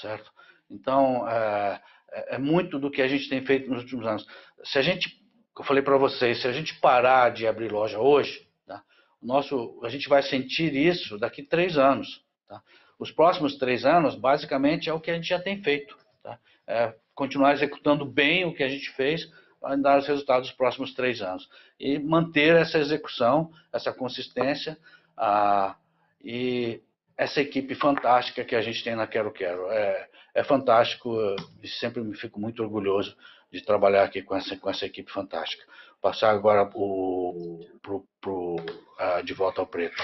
[0.00, 0.30] certo?
[0.70, 4.26] Então, é, é, é muito do que a gente tem feito nos últimos anos.
[4.64, 5.10] Se a gente,
[5.58, 8.82] eu falei para vocês, se a gente parar de abrir loja hoje, tá?
[9.20, 12.26] nosso, a gente vai sentir isso daqui três anos.
[12.48, 12.62] Tá?
[12.98, 15.96] Os próximos três anos, basicamente, é o que a gente já tem feito.
[16.22, 16.38] Tá?
[16.66, 19.28] É continuar executando bem o que a gente fez
[19.60, 21.48] para dar os resultados dos próximos três anos.
[21.78, 24.78] E manter essa execução, essa consistência
[25.16, 25.76] ah,
[26.22, 26.80] e
[27.16, 29.68] essa equipe fantástica que a gente tem na Quero Quero.
[29.70, 31.18] É, é fantástico
[31.60, 33.16] e sempre me fico muito orgulhoso
[33.50, 35.64] de trabalhar aqui com essa, com essa equipe fantástica.
[36.00, 38.56] Passar agora pro, pro, pro,
[38.96, 39.96] ah, de volta ao preto.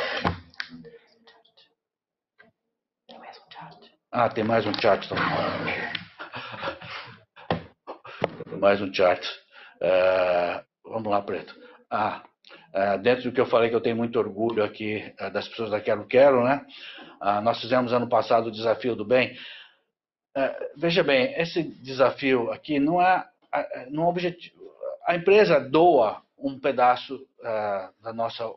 [4.16, 4.70] Ah, tem mais um.
[8.48, 9.26] Tem mais um chart.
[9.80, 11.52] É, vamos lá, Preto.
[11.90, 12.22] Ah,
[12.72, 15.72] é, dentro do que eu falei que eu tenho muito orgulho aqui é, das pessoas
[15.72, 16.64] da Quero Quero, né?
[17.20, 19.36] Ah, nós fizemos ano passado o desafio do bem.
[20.76, 23.26] Veja bem, esse desafio aqui não é,
[23.90, 24.62] não é objetivo.
[25.08, 27.18] A empresa doa um pedaço
[28.00, 28.48] da nossa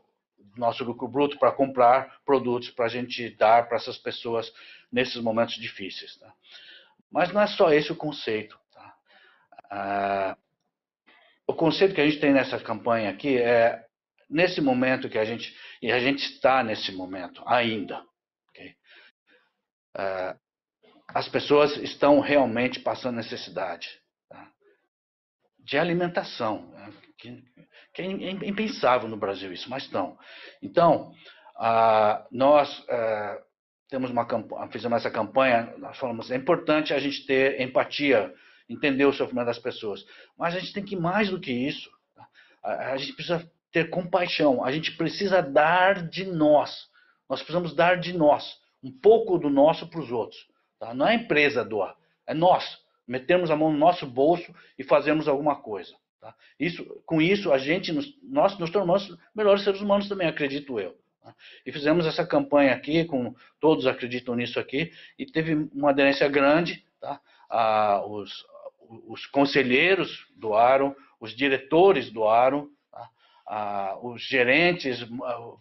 [0.56, 4.52] nosso lucro bruto para comprar produtos para a gente dar para essas pessoas
[4.90, 6.16] nesses momentos difíceis.
[6.16, 6.32] Tá?
[7.10, 8.58] Mas não é só esse o conceito.
[8.72, 8.94] Tá?
[9.70, 10.36] Ah,
[11.46, 13.84] o conceito que a gente tem nessa campanha aqui é
[14.28, 18.04] nesse momento que a gente e a gente está nesse momento ainda.
[18.50, 18.74] Okay?
[19.94, 20.36] Ah,
[21.14, 23.88] as pessoas estão realmente passando necessidade
[24.28, 24.50] tá?
[25.58, 26.92] de alimentação, né?
[27.16, 27.42] que,
[27.94, 30.18] que, é impensável no Brasil isso, mas estão.
[30.62, 31.14] Então,
[31.56, 33.42] ah, nós ah,
[33.88, 34.26] temos uma
[34.70, 38.32] fizemos essa campanha, nós falamos, é importante a gente ter empatia,
[38.68, 40.04] entender o sofrimento das pessoas.
[40.36, 41.90] Mas a gente tem que ir mais do que isso.
[42.62, 46.88] A, gente precisa ter compaixão, a gente precisa dar de nós.
[47.28, 50.46] Nós precisamos dar de nós, um pouco do nosso para os outros.
[50.78, 50.92] Tá?
[50.92, 51.96] Não é a empresa doar,
[52.26, 52.86] é nós.
[53.06, 55.94] Metermos a mão no nosso bolso e fazermos alguma coisa.
[56.20, 56.34] Tá?
[56.60, 57.90] Isso, com isso, a gente,
[58.22, 60.94] nós nos tornamos melhores seres humanos também, acredito eu.
[61.28, 61.34] Né?
[61.66, 66.84] E fizemos essa campanha aqui, com todos acreditam nisso aqui, e teve uma aderência grande.
[67.00, 67.20] Tá?
[67.50, 68.44] Ah, os,
[69.06, 73.08] os conselheiros doaram, os diretores doaram, tá?
[73.46, 75.06] ah, os gerentes,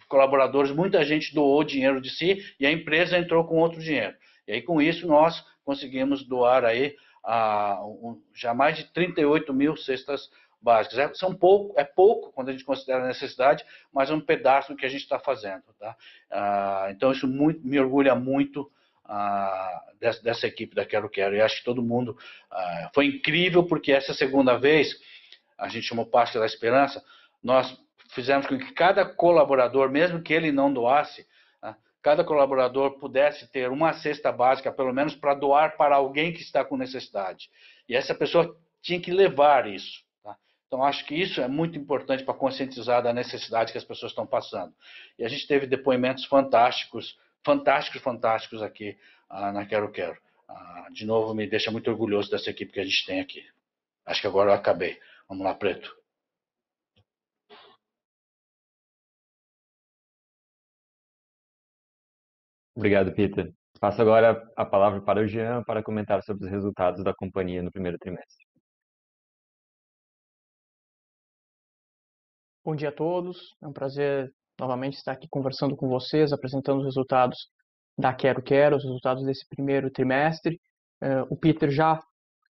[0.07, 4.15] colaboradores, muita gente doou dinheiro de si e a empresa entrou com outro dinheiro.
[4.47, 9.75] E aí, com isso, nós conseguimos doar aí ah, um, já mais de 38 mil
[9.75, 10.29] cestas
[10.61, 10.99] básicas.
[10.99, 14.71] É, são pouco, é pouco quando a gente considera a necessidade, mas é um pedaço
[14.71, 15.63] do que a gente está fazendo.
[15.79, 15.95] Tá?
[16.29, 18.69] Ah, então, isso muito, me orgulha muito
[19.05, 21.35] ah, dessa, dessa, equipe da Quero Quero.
[21.35, 22.17] E acho que todo mundo...
[22.51, 24.95] Ah, foi incrível, porque essa segunda vez,
[25.57, 27.03] a gente chamou Pasta da Esperança,
[27.41, 31.25] nós fizemos com que cada colaborador, mesmo que ele não doasse,
[31.61, 36.41] ah, cada colaborador pudesse ter uma cesta básica, pelo menos para doar para alguém que
[36.41, 37.49] está com necessidade.
[37.87, 40.06] E essa pessoa tinha que levar isso.
[40.67, 44.27] Então, acho que isso é muito importante para conscientizar da necessidade que as pessoas estão
[44.27, 44.73] passando.
[45.17, 48.97] E a gente teve depoimentos fantásticos, fantásticos, fantásticos aqui
[49.29, 50.17] ah, na Quero Quero.
[50.47, 53.45] Ah, de novo, me deixa muito orgulhoso dessa equipe que a gente tem aqui.
[54.05, 54.99] Acho que agora eu acabei.
[55.29, 55.95] Vamos lá, Preto.
[62.75, 63.53] Obrigado, Peter.
[63.79, 67.71] Passo agora a palavra para o Jean para comentar sobre os resultados da companhia no
[67.71, 68.46] primeiro trimestre.
[72.67, 73.55] Bom dia a todos.
[73.63, 77.47] É um prazer novamente estar aqui conversando com vocês, apresentando os resultados
[77.97, 80.59] da Quero Quero, os resultados desse primeiro trimestre.
[81.01, 81.97] Uh, o Peter já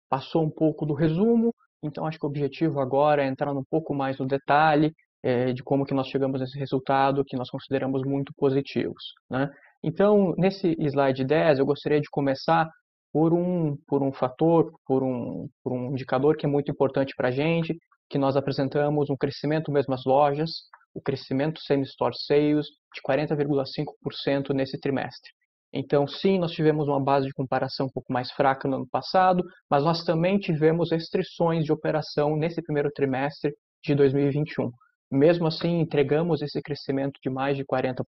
[0.09, 3.95] passou um pouco do resumo, então acho que o objetivo agora é entrar um pouco
[3.95, 4.93] mais no detalhe
[5.23, 9.13] é, de como que nós chegamos nesse resultado que nós consideramos muito positivos.
[9.29, 9.49] Né?
[9.81, 12.69] Então, nesse slide 10, eu gostaria de começar
[13.13, 17.29] por um, por um fator, por um, por um indicador que é muito importante para
[17.29, 17.77] a gente,
[18.11, 20.51] que nós apresentamos um crescimento mesmas lojas,
[20.93, 25.31] o crescimento same-store sales de 40,5% nesse trimestre.
[25.73, 29.41] Então, sim, nós tivemos uma base de comparação um pouco mais fraca no ano passado,
[29.69, 34.69] mas nós também tivemos restrições de operação nesse primeiro trimestre de 2021.
[35.09, 38.03] Mesmo assim, entregamos esse crescimento de mais de 40%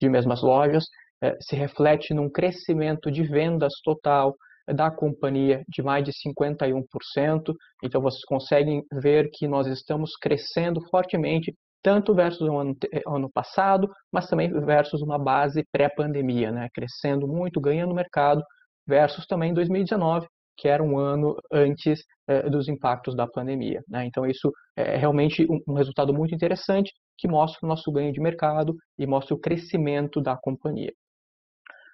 [0.00, 0.84] de mesmas lojas,
[1.22, 4.34] eh, se reflete num crescimento de vendas total
[4.74, 7.54] da companhia de mais de 51%.
[7.82, 13.30] Então, vocês conseguem ver que nós estamos crescendo fortemente tanto versus o ano, eh, ano
[13.30, 16.68] passado, mas também versus uma base pré-pandemia, né?
[16.74, 18.42] crescendo muito, ganhando mercado,
[18.86, 23.82] versus também 2019, que era um ano antes eh, dos impactos da pandemia.
[23.88, 24.06] Né?
[24.06, 28.20] Então, isso é realmente um, um, resultado muito interessante que mostra o nosso ganho de
[28.20, 30.92] mercado e mostra o crescimento da companhia.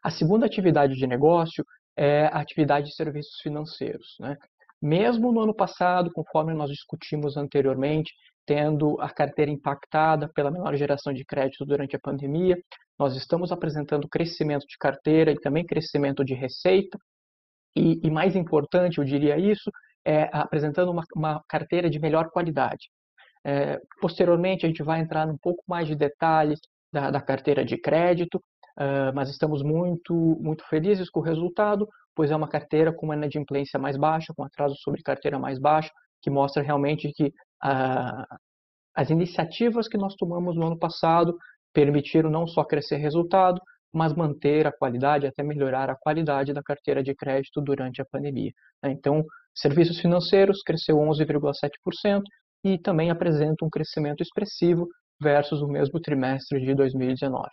[0.02, 1.64] A segunda atividade de negócio
[1.96, 4.16] é a atividade de serviços financeiros.
[4.20, 4.36] Né?
[4.80, 8.12] Mesmo no ano passado, conforme nós discutimos anteriormente,
[8.46, 12.56] tendo a carteira impactada pela menor geração de crédito durante a pandemia.
[12.98, 16.98] Nós estamos apresentando crescimento de carteira e também crescimento de receita.
[17.76, 19.70] E, e mais importante, eu diria isso,
[20.06, 22.88] é apresentando uma, uma carteira de melhor qualidade.
[23.44, 26.60] É, posteriormente, a gente vai entrar um pouco mais de detalhes
[26.92, 28.40] da, da carteira de crédito,
[28.78, 33.16] uh, mas estamos muito, muito felizes com o resultado, pois é uma carteira com uma
[33.16, 35.90] inadimplência mais baixa, com atraso sobre carteira mais baixo,
[36.22, 38.24] que mostra realmente que ah,
[38.94, 41.36] as iniciativas que nós tomamos no ano passado
[41.72, 43.60] permitiram não só crescer resultado,
[43.92, 48.52] mas manter a qualidade, até melhorar a qualidade da carteira de crédito durante a pandemia.
[48.82, 48.92] Né?
[48.92, 52.22] Então, serviços financeiros cresceu 11,7%
[52.64, 54.88] e também apresenta um crescimento expressivo
[55.20, 57.48] versus o mesmo trimestre de 2019.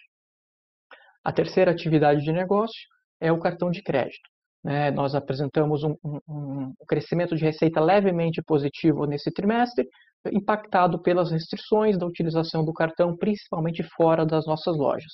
[1.23, 2.81] A terceira atividade de negócio
[3.19, 4.29] é o cartão de crédito.
[4.63, 4.91] Né?
[4.91, 9.87] Nós apresentamos um, um, um, crescimento de receita levemente positivo nesse trimestre,
[10.31, 15.13] impactado pelas restrições da utilização do cartão, principalmente fora das nossas lojas.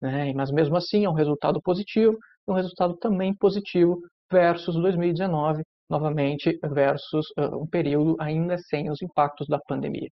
[0.00, 0.32] Né?
[0.34, 4.00] Mas mesmo assim é um resultado positivo, um resultado também positivo
[4.30, 10.08] versus 2019, novamente versus uh, um período ainda sem os impactos da pandemia.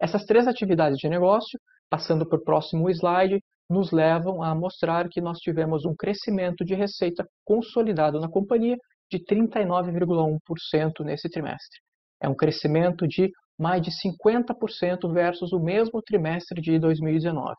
[0.00, 1.58] Essas três atividades de negócio,
[1.90, 6.74] passando para o próximo slide, nos levam a mostrar que nós tivemos um crescimento de
[6.74, 8.76] receita consolidado na companhia
[9.10, 11.80] de 39,1% nesse trimestre.
[12.20, 17.54] É um crescimento de mais de 50% versus o mesmo trimestre de 2019.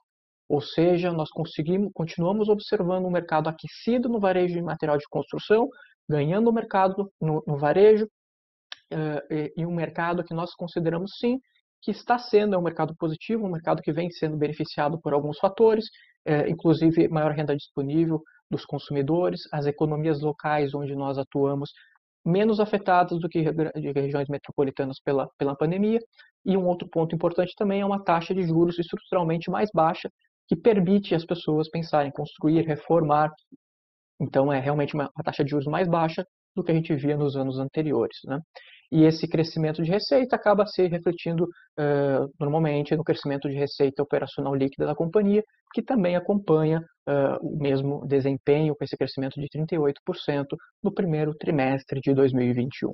[0.49, 5.67] Ou seja, nós conseguimos, continuamos observando um mercado aquecido no varejo de material de construção,
[6.09, 8.05] ganhando o mercado no, no varejo,
[8.93, 11.39] uh, e, e um mercado que nós consideramos sim
[11.81, 15.37] que está sendo é um mercado positivo, um mercado que vem sendo beneficiado por alguns
[15.39, 15.85] fatores,
[16.25, 21.71] é, inclusive maior renda disponível dos consumidores, as economias locais onde nós atuamos
[22.25, 23.41] menos afetadas do que
[23.95, 25.99] regiões metropolitanas pela, pela pandemia,
[26.45, 30.09] e um outro ponto importante também é uma taxa de juros estruturalmente mais baixa,
[30.47, 33.31] que permite às pessoas pensarem em construir, reformar.
[34.19, 36.25] Então, é realmente uma, uma taxa de juros mais baixa
[36.55, 38.17] do que a gente via nos anos anteriores.
[38.25, 38.39] Né?
[38.91, 44.55] E esse crescimento de receita acaba se refletindo uh, normalmente no crescimento de receita operacional
[44.55, 50.45] líquida da companhia, que também acompanha uh, o mesmo desempenho com esse crescimento de 38%
[50.81, 52.93] no primeiro trimestre de 2021.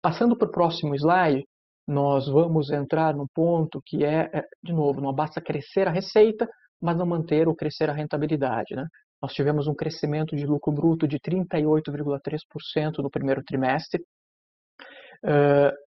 [0.00, 1.44] Passando para o próximo slide,
[1.86, 6.48] nós vamos entrar num ponto que é, é, de novo, não basta crescer a receita,
[6.80, 8.74] mas não manter ou crescer a rentabilidade.
[8.74, 8.86] Né?
[9.20, 14.02] Nós tivemos um crescimento de lucro bruto de 38,3% no primeiro trimestre,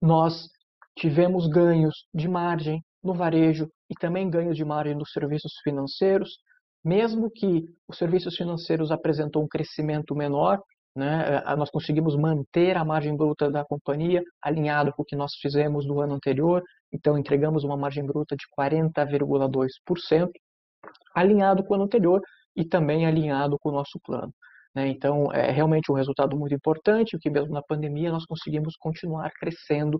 [0.01, 0.47] nós
[0.97, 6.37] tivemos ganhos de margem no varejo e também ganhos de margem nos serviços financeiros,
[6.83, 10.61] mesmo que os serviços financeiros apresentou um crescimento menor,
[10.95, 15.33] né, eh, nós conseguimos manter a margem bruta da companhia alinhado com o que nós
[15.41, 16.61] fizemos no ano anterior,
[16.91, 20.29] então entregamos uma margem bruta de 40,2%,
[21.15, 22.21] alinhado com o ano anterior
[22.55, 24.31] e também alinhado com o nosso plano.
[24.75, 24.87] Né?
[24.87, 29.99] Então, é realmente um resultado muito importante, que mesmo na pandemia nós conseguimos continuar crescendo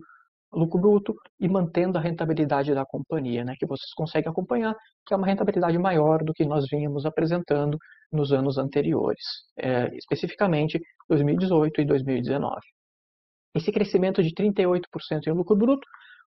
[0.52, 3.54] lucro bruto e mantendo a rentabilidade da companhia, né?
[3.58, 4.74] que vocês conseguem acompanhar,
[5.06, 7.76] que é uma rentabilidade maior do que nós vínhamos apresentando
[8.12, 9.24] nos anos anteriores,
[9.58, 12.60] é, especificamente 2018 e 2019.
[13.56, 15.86] Esse crescimento de 38% em lucro bruto,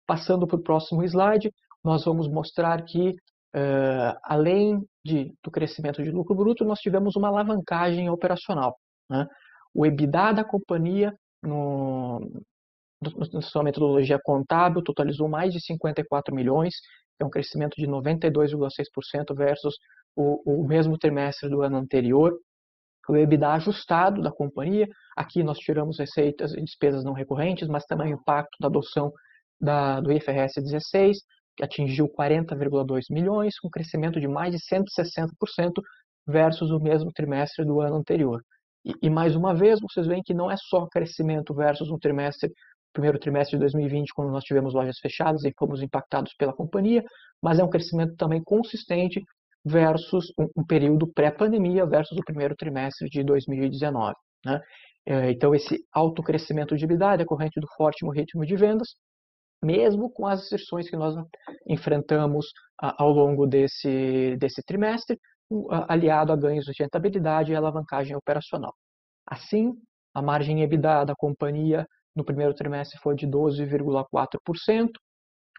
[0.08, 1.52] passando para o próximo slide,
[1.84, 3.14] nós vamos mostrar que
[3.56, 8.78] uh, além de, do crescimento de lucro bruto, nós tivemos uma alavancagem operacional.
[9.10, 9.26] Né?
[9.74, 12.20] O EBITDA da companhia, no,
[13.34, 16.76] na sua metodologia contábil, totalizou mais de 54 milhões,
[17.20, 19.76] é um crescimento de 92,6% versus
[20.16, 22.38] o, o mesmo trimestre do ano anterior.
[23.08, 28.14] O EBITDA ajustado da companhia, aqui nós tiramos receitas e despesas não recorrentes, mas também
[28.14, 29.14] o impacto da adoção
[29.62, 31.26] da, do IFRS 16, que
[31.64, 35.72] atingiu 40,2 milhões, com crescimento de mais de 160%
[36.28, 38.42] versus o mesmo trimestre do ano anterior.
[38.84, 42.52] E, e, mais uma vez, vocês veem que não é só crescimento versus um trimestre,
[42.94, 47.04] primeiro trimestre de 2020, quando nós tivemos lojas fechadas e fomos impactados pela companhia,
[47.42, 49.22] mas é um crescimento também consistente
[49.66, 54.14] versus um, um período pré-pandemia versus o primeiro trimestre de 2019.
[54.46, 54.62] Né?
[55.08, 58.96] É, então, esse alto crescimento de EBITDA é decorrente do forte ritmo de vendas,
[59.66, 61.16] mesmo com as exceções que nós
[61.68, 62.46] enfrentamos
[62.78, 65.20] ao longo desse, desse trimestre,
[65.88, 68.74] aliado a ganhos de rentabilidade e alavancagem operacional.
[69.28, 69.74] Assim,
[70.14, 71.86] a margem EBITDA da companhia
[72.16, 74.90] no primeiro trimestre foi de 12,4%,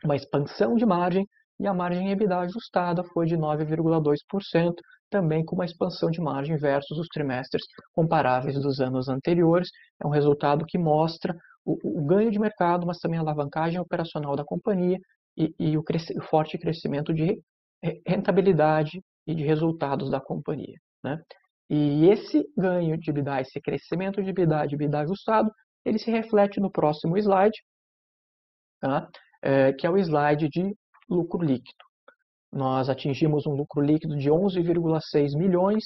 [0.05, 1.27] uma expansão de margem,
[1.59, 4.75] e a margem EBITDA ajustada foi de 9,2%,
[5.11, 9.69] também com uma expansão de margem versus os trimestres comparáveis dos anos anteriores.
[10.03, 11.35] É um resultado que mostra
[11.67, 14.99] o, o ganho de mercado, mas também a alavancagem operacional da companhia
[15.37, 17.39] e, e o, o, forte crescimento de
[18.07, 20.79] rentabilidade e de resultados da companhia.
[21.05, 21.21] Né?
[21.69, 25.51] E esse ganho de EBITDA, esse crescimento de EBITDA, de EBITDA ajustado,
[25.85, 27.59] ele se reflete no próximo slide,
[28.81, 29.09] tá?
[29.43, 30.75] é, que é o slide de
[31.09, 31.85] lucro líquido.
[32.53, 35.85] Nós atingimos um lucro líquido de 11,6 milhões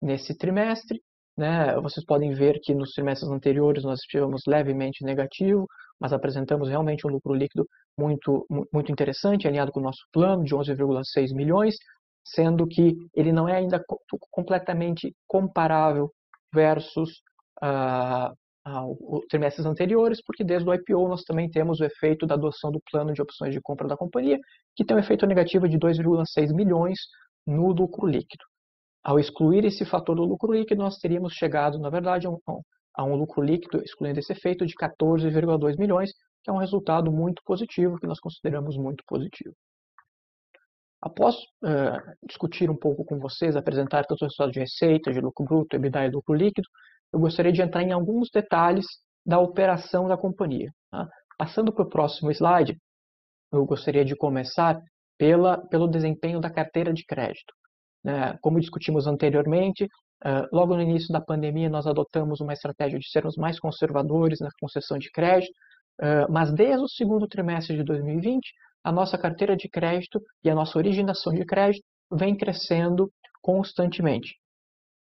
[0.00, 1.02] nesse trimestre.
[1.36, 1.74] Né?
[1.80, 5.66] Vocês podem ver que nos trimestres anteriores nós tivemos levemente negativo,
[6.00, 7.66] mas apresentamos realmente um lucro líquido
[7.98, 11.76] muito, muito interessante, alinhado com o nosso plano de 11,6 milhões,
[12.24, 13.82] sendo que ele não é ainda
[14.30, 16.10] completamente comparável
[16.52, 17.10] versus
[17.62, 18.34] uh,
[19.00, 22.80] os trimestres anteriores, porque desde o IPO nós também temos o efeito da adoção do
[22.90, 24.38] plano de opções de compra da companhia,
[24.74, 26.98] que tem um efeito negativo de 2,6 milhões
[27.46, 28.44] no lucro líquido.
[29.06, 32.40] Ao excluir esse fator do lucro líquido, nós teríamos chegado, na verdade, a um,
[32.92, 36.10] a um lucro líquido, excluindo esse efeito, de 14,2 milhões,
[36.42, 39.54] que é um resultado muito positivo, que nós consideramos muito positivo.
[41.00, 45.44] Após uh, discutir um pouco com vocês, apresentar todos os resultados de receita, de lucro
[45.44, 46.66] bruto, EBITDA e lucro líquido,
[47.12, 48.86] eu gostaria de entrar em alguns detalhes
[49.24, 50.72] da operação da companhia.
[50.90, 51.06] Tá?
[51.38, 52.76] Passando para o próximo slide,
[53.52, 54.76] eu gostaria de começar
[55.16, 57.54] pela, pelo desempenho da carteira de crédito.
[58.06, 58.38] Né?
[58.40, 59.84] Como discutimos anteriormente,
[60.24, 64.48] uh, logo no início da pandemia nós adotamos uma estratégia de sermos mais conservadores na
[64.60, 65.50] concessão de crédito,
[66.00, 68.48] uh, mas desde o segundo trimestre de 2020,
[68.84, 71.82] a nossa carteira de crédito e a nossa originação de crédito
[72.12, 73.10] vem crescendo
[73.42, 74.36] constantemente.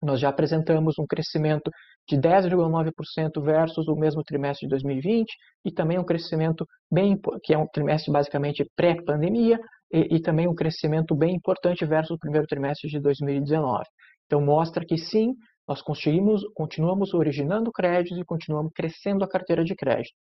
[0.03, 1.71] Nós já apresentamos um crescimento
[2.05, 5.25] de 10,9% versus o mesmo trimestre de 2020
[5.63, 9.57] e também um crescimento bem que é um trimestre basicamente pré-pandemia
[9.91, 13.83] e, e, também um crescimento bem importante versus o primeiro trimestre de 2019.
[14.25, 15.35] Então mostra que sim,
[15.67, 20.15] nós conseguimos, continuamos originando créditos e continuamos crescendo a carteira de crédito.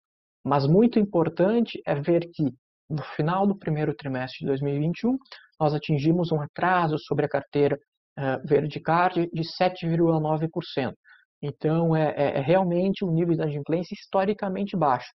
[0.43, 2.43] Mas muito importante é ver que
[2.89, 5.17] no final do primeiro trimestre de 2021
[5.59, 7.77] nós atingimos um atraso sobre a carteira
[8.19, 10.93] uh, verde card de 7,9%.
[11.41, 15.11] Então, é, é, é, realmente um nível de inadimplência historicamente baixo,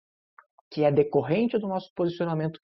[0.71, 2.59] que é decorrente do nosso posicionamento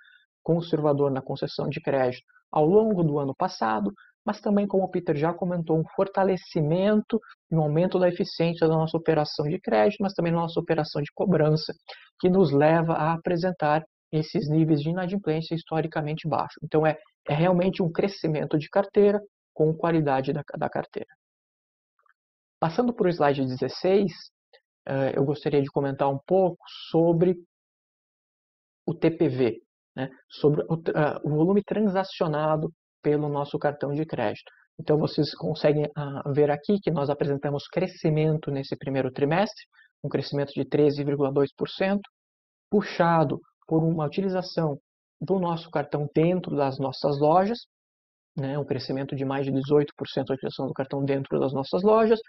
[0.45, 3.91] conservador na concessão de crédito ao longo do ano passado,
[4.23, 7.19] mas também, como o Peter já comentou, um fortalecimento
[7.51, 11.01] e um aumento da eficiência da nossa operação de crédito, mas também da nossa operação
[11.01, 11.73] de cobrança,
[12.19, 16.57] que nos leva a apresentar esses níveis de inadimplência historicamente baixos.
[16.63, 19.19] Então, é, é realmente um crescimento de carteira
[19.53, 21.09] com qualidade da, da carteira.
[22.59, 24.11] Passando para o slide 16,
[24.87, 27.35] eh, eu gostaria de comentar um pouco sobre
[28.87, 29.61] o TPV,
[29.95, 30.09] né?
[30.29, 30.81] sobre o,
[31.23, 32.71] o, volume transacionado
[33.01, 34.51] pelo nosso cartão de crédito.
[34.79, 39.63] Então, vocês conseguem uh, ver aqui que nós apresentamos crescimento nesse primeiro trimestre,
[40.03, 41.99] um crescimento de 13,2%,
[42.69, 44.77] puxado por uma utilização
[45.21, 47.59] do nosso cartão dentro das nossas lojas,
[48.37, 49.85] né, um crescimento de mais de 18%
[50.27, 52.19] da utilização do cartão dentro das nossas lojas,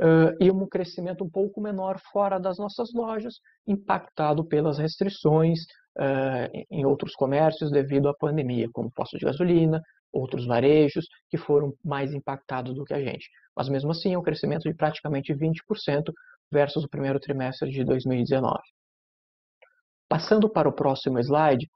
[0.00, 3.34] uh, e um crescimento um pouco menor fora das nossas lojas,
[3.66, 5.60] impactado pelas restrições
[5.98, 9.82] uh, em outros comércios devido à pandemia, como postos de gasolina,
[10.12, 13.28] outros varejos, que foram mais impactados do que a gente.
[13.56, 16.12] Mas mesmo assim, é um crescimento de praticamente 20%
[16.50, 18.58] versus o primeiro trimestre de 2019.
[20.08, 21.66] Passando para o próximo slide,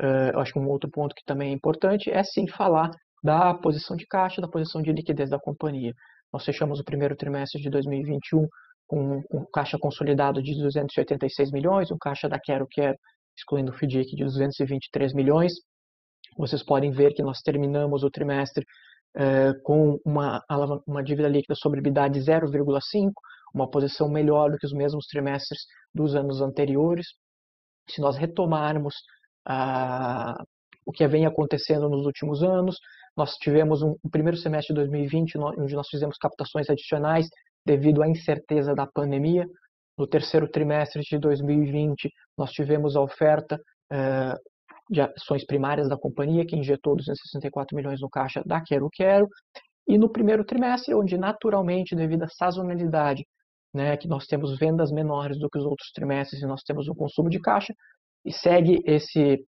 [0.00, 2.90] uh, eu acho que um outro ponto que também é importante é sim falar
[3.22, 5.94] da posição de caixa, da posição de liquidez da companhia.
[6.32, 8.46] Nós fechamos o primeiro trimestre de 2021
[8.86, 12.96] com um caixa consolidado de 286 milhões, um caixa da Quero Quero,
[13.36, 15.52] excluindo o FDIC, de 223 milhões.
[16.36, 18.64] Vocês podem ver que nós terminamos o trimestre
[19.14, 20.42] eh, com uma,
[20.86, 23.12] uma dívida líquida sobre EBITDA de 0,5,
[23.54, 25.60] uma posição melhor do que os mesmos trimestres
[25.94, 27.06] dos anos anteriores.
[27.88, 28.94] Se nós retomarmos
[29.46, 30.34] ah,
[30.86, 32.76] o que vem acontecendo nos últimos anos,
[33.16, 37.26] nós tivemos um, um primeiro semestre de 2020 onde nós fizemos captações adicionais
[37.66, 39.46] devido à incerteza da pandemia.
[39.96, 43.60] No terceiro trimestre de 2020, nós tivemos a oferta
[43.92, 44.34] eh,
[44.90, 49.28] de ações primárias da companhia, que injetou 264 milhões no caixa da Quero Quero.
[49.86, 53.24] E no primeiro trimestre, onde naturalmente, devido à sazonalidade,
[53.74, 56.94] né, que nós temos vendas menores do que os outros trimestres e nós temos um
[56.94, 57.74] consumo de caixa,
[58.24, 59.44] e segue esse,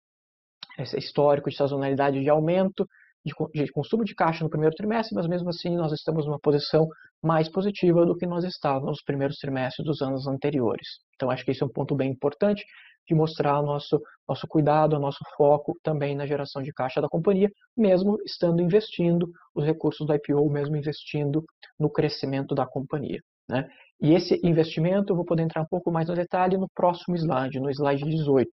[0.78, 2.86] esse histórico de sazonalidade de aumento
[3.24, 6.88] de, de consumo de caixa no primeiro trimestre, mas mesmo assim nós estamos numa posição
[7.22, 10.86] mais positiva do que nós estávamos nos primeiros trimestres dos anos anteriores.
[11.14, 12.64] Então acho que esse é um ponto bem importante
[13.06, 17.08] de mostrar o nosso, nosso cuidado, o nosso foco também na geração de caixa da
[17.08, 21.44] companhia, mesmo estando investindo os recursos do IPO, mesmo investindo
[21.78, 23.20] no crescimento da companhia.
[23.48, 23.68] Né?
[24.00, 27.60] E esse investimento eu vou poder entrar um pouco mais no detalhe no próximo slide,
[27.60, 28.50] no slide 18.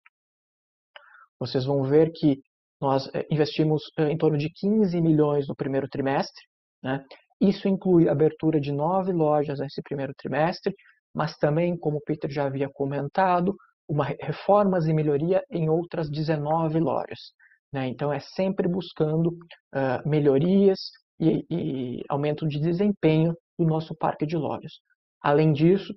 [1.39, 2.39] Vocês vão ver que
[2.81, 6.43] nós eh, investimos eh, em torno de 15 milhões no primeiro trimestre.
[6.83, 7.03] Né?
[7.39, 10.75] Isso inclui a abertura de nove lojas nesse primeiro trimestre,
[11.13, 13.55] mas também, como o Peter já havia comentado,
[13.87, 17.33] uma reformas e melhoria em outras 19 lojas.
[17.73, 17.87] Né?
[17.87, 20.79] Então, é sempre buscando uh, melhorias
[21.19, 24.73] e, e aumento de desempenho do nosso parque de lojas.
[25.21, 25.93] Além disso,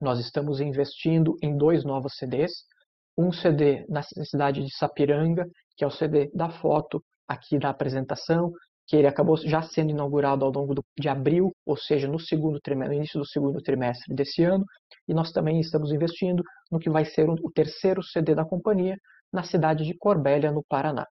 [0.00, 2.52] nós estamos investindo em dois novos CDs,
[3.16, 5.46] um CD na cidade de Sapiranga,
[5.76, 8.52] que é o CD da foto aqui da apresentação,
[8.92, 12.60] que ele acabou já sendo inaugurado ao longo do, de abril, ou seja, no segundo
[12.62, 14.66] no início do segundo trimestre desse ano,
[15.08, 18.94] e nós também estamos investindo no que vai ser o, o terceiro CD da companhia
[19.32, 21.06] na cidade de Corbélia, no Paraná.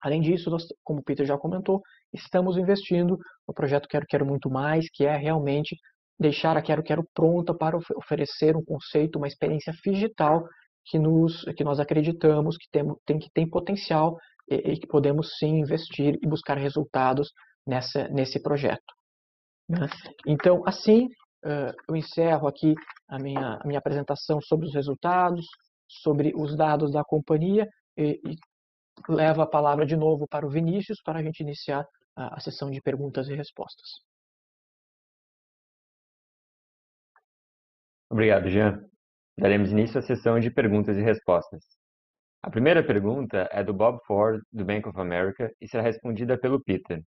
[0.00, 1.82] Além disso, nós, como o Peter já comentou,
[2.12, 5.76] estamos investindo no projeto Quero Quero Muito Mais, que é realmente
[6.20, 10.44] deixar a Quero Quero pronta para oferecer um conceito, uma experiência digital
[10.84, 14.16] que, nos, que nós acreditamos que tem, tem, que tem potencial
[14.48, 17.30] e, e, que podemos sim investir e buscar resultados
[17.66, 18.92] nessa, nesse projeto.
[19.68, 19.86] Né?
[20.26, 21.06] Então, assim,
[21.44, 22.74] uh, eu encerro aqui
[23.08, 25.46] a minha, a minha apresentação sobre os resultados,
[25.88, 27.66] sobre os dados da companhia
[27.96, 28.36] e, e
[29.08, 31.84] levo a palavra de novo para o Vinícius para a gente iniciar
[32.16, 33.88] a, a sessão de perguntas e respostas.
[38.10, 38.78] Obrigado, Jean.
[39.38, 41.64] Daremos início à sessão de perguntas e respostas.
[42.42, 46.60] A primeira pergunta é do Bob Ford, do Bank of America, e será respondida pelo
[46.60, 47.00] Peter.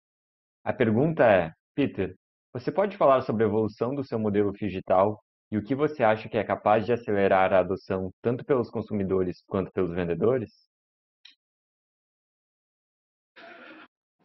[0.63, 2.15] A pergunta é: Peter,
[2.53, 5.19] você pode falar sobre a evolução do seu modelo digital
[5.51, 9.41] e o que você acha que é capaz de acelerar a adoção tanto pelos consumidores
[9.47, 10.51] quanto pelos vendedores?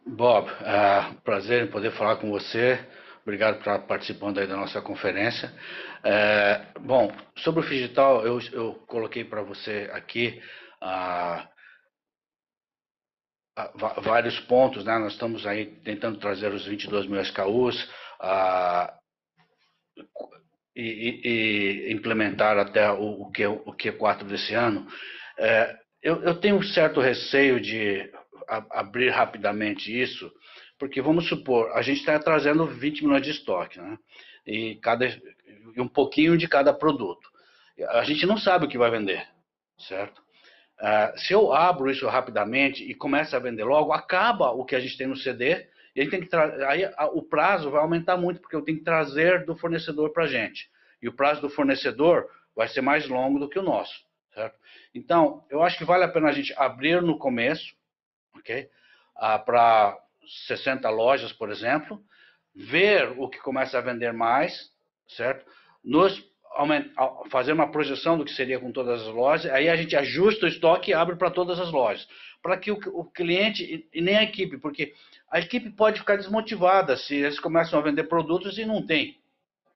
[0.05, 2.79] Bob, uh, prazer em poder falar com você.
[3.23, 5.51] Obrigado por estar participando aí da nossa conferência.
[6.03, 10.41] É, bom, sobre o digital, eu, eu coloquei para você aqui
[10.81, 11.47] ah,
[13.55, 13.71] ah,
[14.01, 14.97] vários pontos, né?
[14.97, 17.89] Nós estamos aí tentando trazer os 22 mil SKUs
[20.75, 24.87] e, e, e, implementar até o, o, Q, o Q4 desse ano.
[25.37, 28.09] É, eu, eu tenho um certo receio de
[28.47, 30.31] abrir rapidamente isso,
[30.77, 33.97] porque vamos supor, a gente está trazendo 20 milhões de estoque, né?
[34.47, 37.29] E, cada, e um pouquinho de cada produto.
[37.89, 39.27] A gente não sabe o que vai vender,
[39.77, 40.21] certo?
[40.79, 44.79] Uh, se eu abro isso rapidamente e começo a vender logo, acaba o que a
[44.79, 48.15] gente tem no CD, e a gente tem que aí a, o prazo vai aumentar
[48.15, 50.69] muito, porque eu tenho que trazer do fornecedor para a gente.
[51.01, 53.93] E o prazo do fornecedor vai ser mais longo do que o nosso,
[54.33, 54.57] certo?
[54.93, 57.73] Então, eu acho que vale a pena a gente abrir no começo,
[58.35, 58.69] ok?
[59.17, 59.97] Uh, para
[60.47, 62.01] 60 lojas, por exemplo,
[62.55, 64.71] ver o que começa a vender mais,
[65.07, 65.45] certo?
[65.83, 66.23] Nos
[67.29, 70.49] fazer uma projeção do que seria com todas as lojas, aí a gente ajusta o
[70.49, 72.07] estoque e abre para todas as lojas,
[72.41, 74.93] para que o, o cliente e nem a equipe, porque
[75.29, 79.17] a equipe pode ficar desmotivada se eles começam a vender produtos e não tem,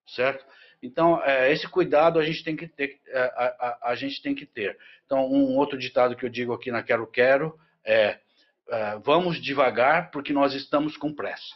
[0.07, 0.45] certo?
[0.83, 2.99] Então, é, esse cuidado a gente tem que ter.
[3.07, 4.77] É, a, a, a, gente tem que ter.
[5.05, 8.19] Então, um outro ditado que eu digo aqui na Quero Quero é
[8.67, 11.55] uh, vamos devagar porque nós estamos com pressa.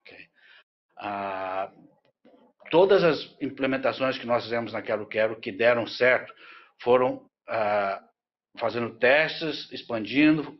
[0.00, 0.28] Okay?
[0.96, 1.88] Uh,
[2.70, 6.32] todas as implementações que nós fizemos na Quero Quero que deram certo
[6.80, 8.08] foram uh,
[8.58, 10.58] fazendo testes, expandindo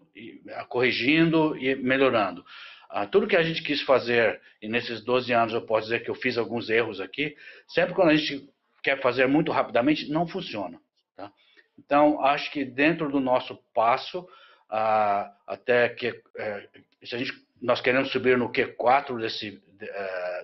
[0.69, 2.45] corrigindo e melhorando.
[2.91, 6.11] Ah, tudo que a gente quis fazer, e nesses 12 anos eu posso dizer que
[6.11, 7.37] eu fiz alguns erros aqui,
[7.69, 8.49] sempre quando a gente
[8.83, 10.81] quer fazer muito rapidamente, não funciona.
[11.15, 11.31] Tá?
[11.79, 14.27] Então, acho que dentro do nosso passo,
[14.71, 16.69] ah, até que eh,
[17.05, 19.63] se a gente, nós queremos subir no Q4 desse,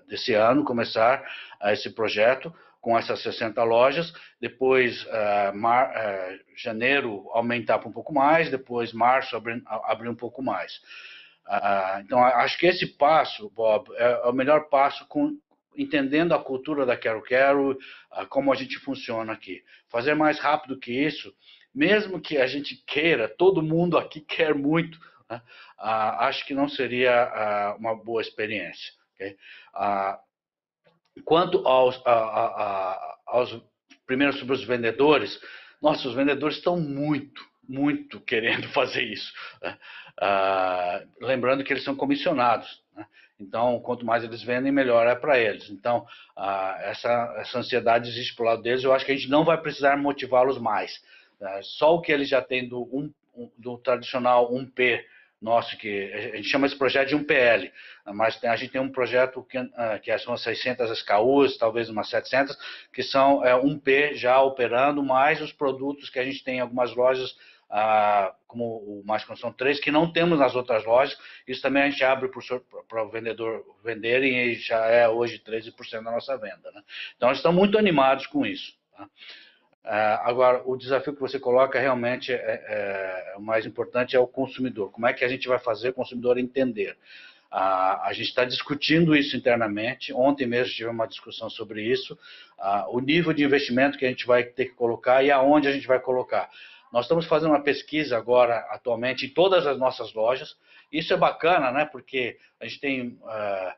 [0.07, 1.25] desse ano, começar
[1.61, 5.91] ah, esse projeto, com essas 60 lojas, depois uh, mar,
[6.55, 10.77] janeiro aumentar um pouco mais, depois março abrir, abrir um pouco mais.
[11.47, 15.35] Uh, então, acho que esse passo, Bob, é, é o melhor passo com,
[15.75, 17.79] entendendo a cultura da Quero Quero,
[18.29, 19.63] como a gente funciona aqui.
[19.89, 21.35] Fazer mais rápido que isso,
[21.75, 25.41] mesmo que a gente queira, todo mundo aqui quer muito, né?
[25.79, 28.93] acho que não seria uma boa experiência.
[29.15, 29.37] Okay?
[31.25, 33.63] Quanto aos, a, a, aos
[34.07, 35.41] primeiros sobre os vendedores,
[35.81, 39.33] nossos vendedores estão muito, muito querendo fazer isso.
[39.63, 39.79] Né?
[40.21, 42.83] Ah, lembrando que eles são comissionados.
[42.97, 43.07] Né?
[43.39, 45.69] Então, quanto mais eles vendem, melhor é para eles.
[45.71, 46.07] Então,
[46.37, 48.83] ah, essa, essa ansiedade existe para lado deles.
[48.83, 51.03] Eu acho que a gente não vai precisar motivá-los mais.
[51.41, 51.61] Né?
[51.63, 53.13] Só o que eles já têm do, um,
[53.59, 55.05] do tradicional 1P
[55.45, 57.71] nosso, que a gente chama esse projeto de um PL,
[58.07, 62.57] mas a gente tem um projeto que, ah, que são 600 SKUs, talvez umas 700,
[62.93, 66.61] que são é, um P já operando, mais os produtos que a gente tem em
[66.61, 67.37] algumas lojas,
[67.69, 71.19] ah, como o Mais Construção 3, que não temos nas outras lojas.
[71.47, 72.31] Isso também a gente abre
[72.89, 76.71] para o vendedor venderem e já é hoje 13% da nossa venda.
[76.73, 76.83] Né?
[77.17, 78.75] Então, estão muito animados com isso.
[78.97, 79.09] Tá?
[79.85, 84.19] É, agora, o desafio que você coloca realmente é, é, é, o mais importante é
[84.19, 84.91] o consumidor.
[84.91, 86.97] Como é que a gente vai fazer o consumidor entender?
[87.57, 90.13] a gente está discutindo isso internamente.
[90.13, 92.19] Ontem mesmo tive uma discussão sobre isso.
[92.89, 95.87] o nível de investimento que a gente vai ter que colocar e aonde a gente
[95.87, 96.51] vai colocar.
[96.93, 100.57] Nós estamos fazendo uma pesquisa agora, atualmente, em todas as nossas lojas.
[100.91, 101.85] Isso é bacana, né?
[101.85, 103.73] Porque a gente tem uh,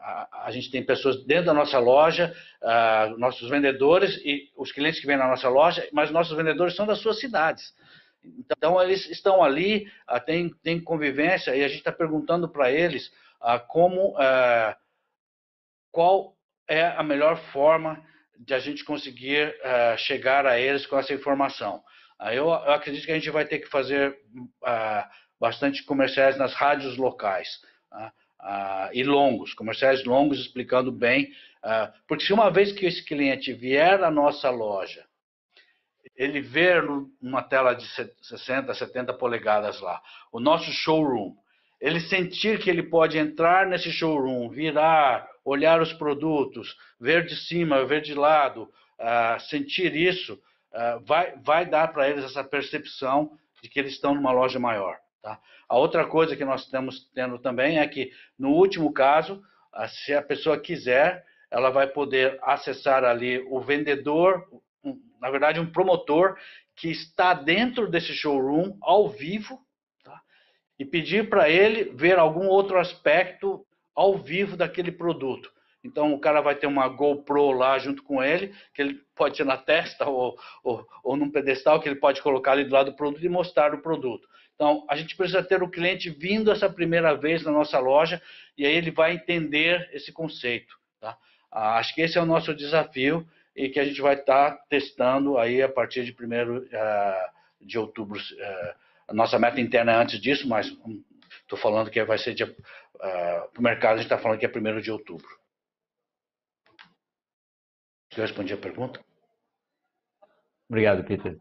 [0.00, 5.00] a, a, gente tem pessoas dentro da nossa loja, uh, nossos vendedores e os clientes
[5.00, 7.74] que vêm na nossa loja, mas nossos vendedores são das suas cidades.
[8.22, 13.08] Então, eles estão ali, uh, tem, tem convivência, e a gente está perguntando para eles
[13.40, 14.14] uh, como,
[15.90, 16.36] qual
[16.68, 18.02] é a melhor forma
[18.38, 19.52] de a gente conseguir
[19.96, 21.82] chegar a eles com essa informação.
[22.20, 24.16] Eu, eu, acredito que a gente vai ter que fazer
[25.40, 27.60] bastante comerciais nas rádios locais.
[28.40, 31.24] Uh, e longos, comerciais longos explicando bem,
[31.64, 35.04] uh, porque se uma vez que esse cliente vier à nossa loja,
[36.16, 36.84] ele ver
[37.20, 37.84] numa tela de
[38.22, 41.34] 60, 70 polegadas lá, o nosso showroom,
[41.80, 47.84] ele sentir que ele pode entrar nesse showroom, virar, olhar os produtos, ver de cima,
[47.84, 48.62] ver de lado,
[48.98, 50.40] uh, sentir isso,
[51.06, 54.96] vai, vai dar para eles essa percepção de que eles estão numa loja maior.
[55.22, 55.40] Tá?
[55.68, 59.42] A outra coisa que nós estamos tendo também é que, no último caso,
[59.88, 64.44] se a pessoa quiser, ela vai poder acessar ali o vendedor,
[65.20, 66.36] na verdade, um promotor
[66.76, 69.60] que está dentro desse showroom ao vivo
[70.04, 70.20] tá?
[70.78, 75.52] e pedir para ele ver algum outro aspecto ao vivo daquele produto.
[75.82, 79.44] Então, o cara vai ter uma GoPro lá junto com ele, que ele pode ser
[79.44, 82.96] na testa ou, ou, ou num pedestal, que ele pode colocar ali do lado do
[82.96, 84.28] produto e mostrar o produto.
[84.58, 88.20] Então, a gente precisa ter o cliente vindo essa primeira vez na nossa loja
[88.56, 90.76] e aí ele vai entender esse conceito.
[91.00, 91.16] Tá?
[91.48, 95.38] Ah, acho que esse é o nosso desafio e que a gente vai estar testando
[95.38, 98.18] aí a partir de 1 uh, ah, de outubro.
[98.18, 98.74] Uh,
[99.06, 100.66] a nossa meta interna é antes disso, mas
[101.42, 104.46] estou falando que vai ser dia, uh, para o mercado, a gente está falando que
[104.46, 105.38] é 1 de outubro.
[108.16, 109.00] Eu respondi a pergunta?
[110.68, 111.38] Obrigado, Peter.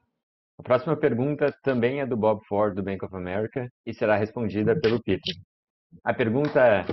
[0.60, 4.80] A próxima pergunta também é do Bob Ford, do Bank of America, e será respondida
[4.80, 5.36] pelo Peter.
[6.04, 6.86] A pergunta é: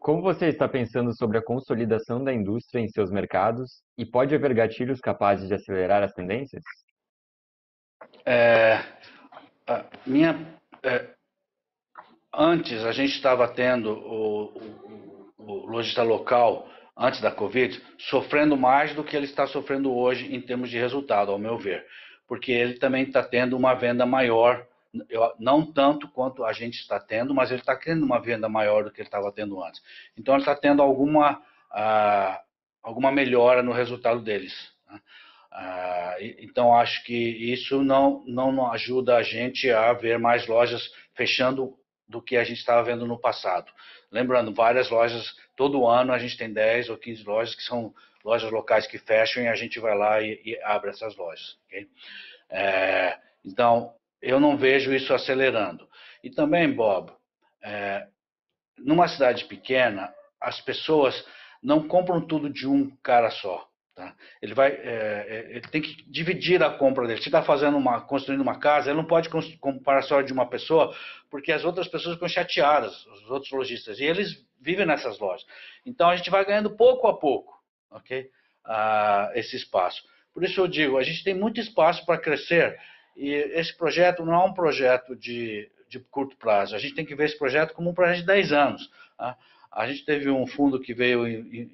[0.00, 4.54] Como você está pensando sobre a consolidação da indústria em seus mercados e pode haver
[4.54, 6.62] gatilhos capazes de acelerar as tendências?
[8.24, 8.78] É,
[10.06, 11.14] minha, é,
[12.32, 16.66] antes a gente estava tendo o, o, o lojista local
[16.96, 21.30] antes da Covid, sofrendo mais do que ele está sofrendo hoje em termos de resultado,
[21.30, 21.84] ao meu ver.
[22.26, 24.66] Porque ele também está tendo uma venda maior,
[25.38, 28.90] não tanto quanto a gente está tendo, mas ele está tendo uma venda maior do
[28.90, 29.82] que ele estava tendo antes.
[30.16, 32.40] Então, ele está tendo alguma, ah,
[32.82, 34.54] alguma melhora no resultado deles.
[34.90, 35.00] Né?
[35.52, 41.74] Ah, então, acho que isso não, não ajuda a gente a ver mais lojas fechando
[42.08, 43.70] do que a gente estava vendo no passado.
[44.10, 47.92] Lembrando, várias lojas, todo ano a gente tem 10 ou 15 lojas que são
[48.24, 51.56] lojas locais que fecham e a gente vai lá e, e abre essas lojas.
[51.66, 51.88] Okay?
[52.50, 55.88] É, então, eu não vejo isso acelerando.
[56.22, 57.12] E também, Bob,
[57.62, 58.06] é,
[58.78, 61.24] numa cidade pequena, as pessoas
[61.62, 63.68] não compram tudo de um cara só.
[63.96, 64.14] Tá?
[64.42, 67.22] Ele vai, é, é ele tem que dividir a compra dele.
[67.22, 70.94] Se está fazendo uma, construindo uma casa, ele não pode comprar só de uma pessoa,
[71.30, 75.46] porque as outras pessoas ficam chateadas, os outros lojistas, e eles vivem nessas lojas.
[75.84, 77.58] Então a gente vai ganhando pouco a pouco,
[77.90, 78.30] ok?
[78.66, 80.04] Ah, esse espaço.
[80.34, 82.78] Por isso eu digo, a gente tem muito espaço para crescer
[83.16, 86.76] e esse projeto não é um projeto de, de curto prazo.
[86.76, 88.90] A gente tem que ver esse projeto como um projeto de 10 anos.
[89.16, 89.38] Tá?
[89.72, 91.26] A gente teve um fundo que veio,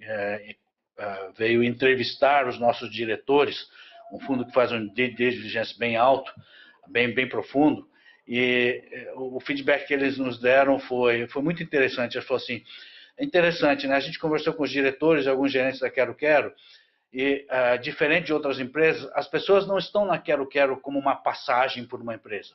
[0.03, 0.55] é,
[0.99, 3.67] é, veio entrevistar os nossos diretores,
[4.13, 6.33] um fundo que faz um diligência bem alto,
[6.89, 7.89] bem, bem profundo,
[8.27, 12.17] e é, o feedback que eles nos deram foi, foi muito interessante.
[12.17, 12.65] Eles falaram assim,
[13.17, 13.97] é interessante, né?
[13.97, 16.53] A gente conversou com os diretores, alguns gerentes da Quero Quero,
[17.13, 21.15] e uh, diferente de outras empresas, as pessoas não estão na Quero Quero como uma
[21.15, 22.55] passagem por uma empresa.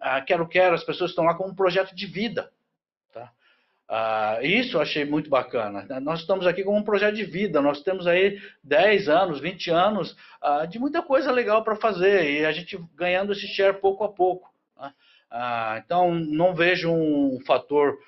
[0.00, 2.50] A Quero Quero, as pessoas estão lá como um projeto de vida.
[3.88, 5.86] Uh, isso eu achei muito bacana.
[6.00, 7.60] Nós estamos aqui como um projeto de vida.
[7.62, 12.44] Nós temos aí 10 anos, 20 anos uh, de muita coisa legal para fazer e
[12.44, 14.52] a gente ganhando esse share pouco a pouco.
[14.78, 14.92] Né?
[15.84, 17.98] então, não vejo um fator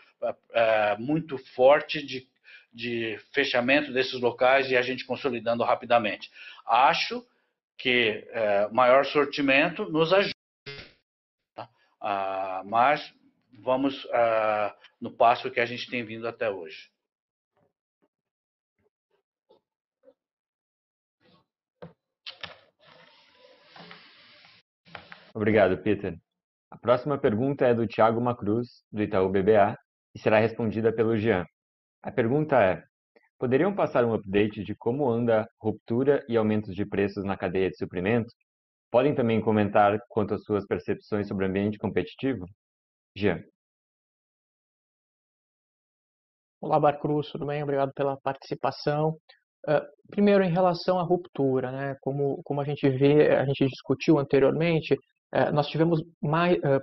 [0.55, 2.27] eh, muito forte de
[2.73, 6.31] de fechamento desses locais e a gente consolidando rapidamente.
[6.67, 7.25] Acho
[7.77, 10.35] que é, maior sortimento nos ajuda,
[11.55, 11.69] tá?
[12.01, 13.13] ah, mas
[13.63, 16.91] vamos ah, no passo que a gente tem vindo até hoje.
[25.35, 26.19] Obrigado, Peter.
[26.71, 29.77] A próxima pergunta é do Thiago Macruz, do Itaú BBA,
[30.15, 31.45] e será respondida pelo Jean.
[32.03, 32.83] A pergunta é:
[33.39, 37.77] poderiam passar um update de como anda ruptura e aumentos de preços na cadeia de
[37.77, 38.31] suprimento?
[38.91, 42.45] Podem também comentar quanto às suas percepções sobre o ambiente competitivo?
[43.15, 43.43] Jean.
[46.61, 47.63] Olá, Barcruz, tudo bem?
[47.63, 49.17] Obrigado pela participação.
[49.67, 49.81] Uh,
[50.11, 51.97] primeiro, em relação à ruptura, né?
[52.01, 56.57] como, como a gente vê, a gente discutiu anteriormente, uh, nós tivemos mais.
[56.59, 56.81] Uh,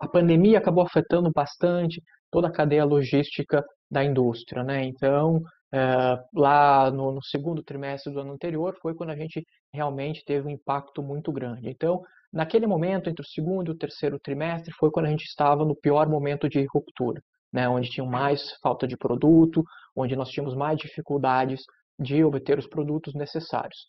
[0.00, 4.62] a pandemia acabou afetando bastante toda a cadeia logística da indústria.
[4.62, 4.84] Né?
[4.84, 5.40] Então,
[5.72, 10.46] é, lá no, no, segundo trimestre do ano anterior foi quando a gente realmente teve
[10.46, 11.68] um impacto muito grande.
[11.68, 12.00] Então,
[12.32, 15.76] naquele momento, entre o segundo e o terceiro trimestre, foi quando a gente estava no
[15.76, 17.22] pior momento de ruptura,
[17.52, 17.68] né?
[17.68, 19.64] onde tinha mais falta de produto,
[19.94, 21.62] onde nós tínhamos mais dificuldades
[21.98, 23.86] de obter os produtos necessários.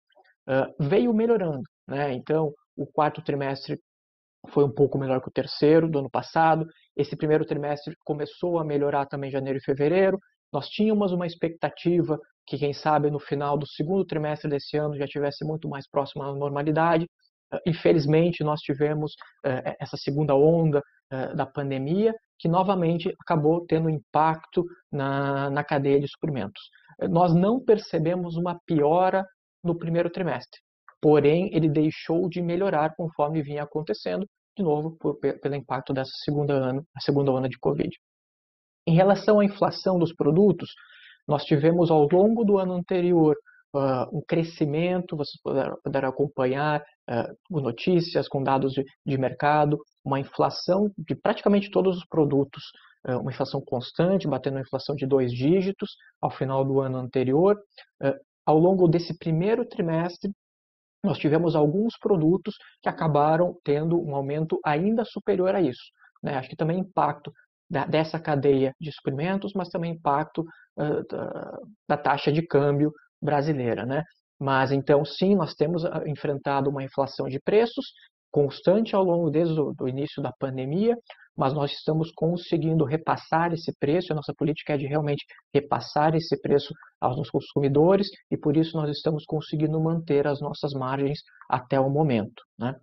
[0.48, 2.14] Uh, veio melhorando, né?
[2.14, 3.80] então o quarto trimestre
[4.50, 6.66] foi um pouco melhor que o terceiro do ano passado.
[6.96, 10.20] Esse primeiro trimestre começou a melhorar também em janeiro e fevereiro.
[10.54, 15.06] Nós tínhamos uma expectativa que, quem sabe, no final do segundo trimestre desse ano já
[15.06, 17.08] tivesse muito mais próximo à normalidade.
[17.66, 19.14] Infelizmente, nós tivemos
[19.46, 20.82] uh, essa segunda onda
[21.14, 26.62] uh, da pandemia, que novamente acabou tendo impacto na, na cadeia de suprimentos.
[27.10, 29.26] Nós não percebemos uma piora
[29.64, 30.60] no primeiro trimestre
[31.02, 34.28] porém ele deixou de melhorar conforme vinha acontecendo,
[34.58, 37.90] de novo por, pelo impacto dessa segunda ano, segunda onda de Covid.
[38.88, 40.70] Em relação à inflação dos produtos,
[41.28, 43.36] nós tivemos ao longo do ano anterior
[43.76, 50.20] uh, um crescimento, vocês puderam, puderam acompanhar uh, notícias com dados de, de, mercado, uma
[50.20, 52.64] inflação de praticamente todos os produtos,
[53.08, 57.58] uh, uma inflação constante, batendo uma inflação de dois dígitos ao final do ano anterior.
[58.46, 60.32] ao longo desse primeiro trimestre,
[61.04, 65.92] nós tivemos alguns produtos que acabaram tendo um aumento ainda superior a isso.
[66.24, 66.36] Né?
[66.36, 67.32] Acho que também impacto
[67.70, 71.58] da, dessa cadeia de suprimentos, mas também impacto uh, da,
[71.90, 72.92] da, taxa de câmbio
[73.22, 73.86] brasileira.
[73.86, 74.04] Né?
[74.40, 77.86] Mas então, sim, nós temos enfrentado uma inflação de preços
[78.32, 80.96] constante ao longo desde o início da pandemia,
[81.36, 85.24] mas nós estamos conseguindo repassar esse preço, a nossa política é de realmente
[85.54, 90.74] repassar esse preço aos nossos consumidores e por isso nós estamos conseguindo manter as nossas
[90.74, 91.20] margens
[91.50, 92.44] até o momento.
[92.60, 92.76] Né?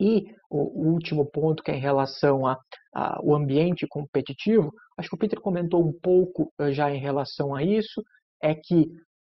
[0.00, 5.40] E o último ponto, que é em relação ao ambiente competitivo, acho que o Peter
[5.40, 8.02] comentou um pouco eh, já em relação a isso,
[8.40, 8.86] é que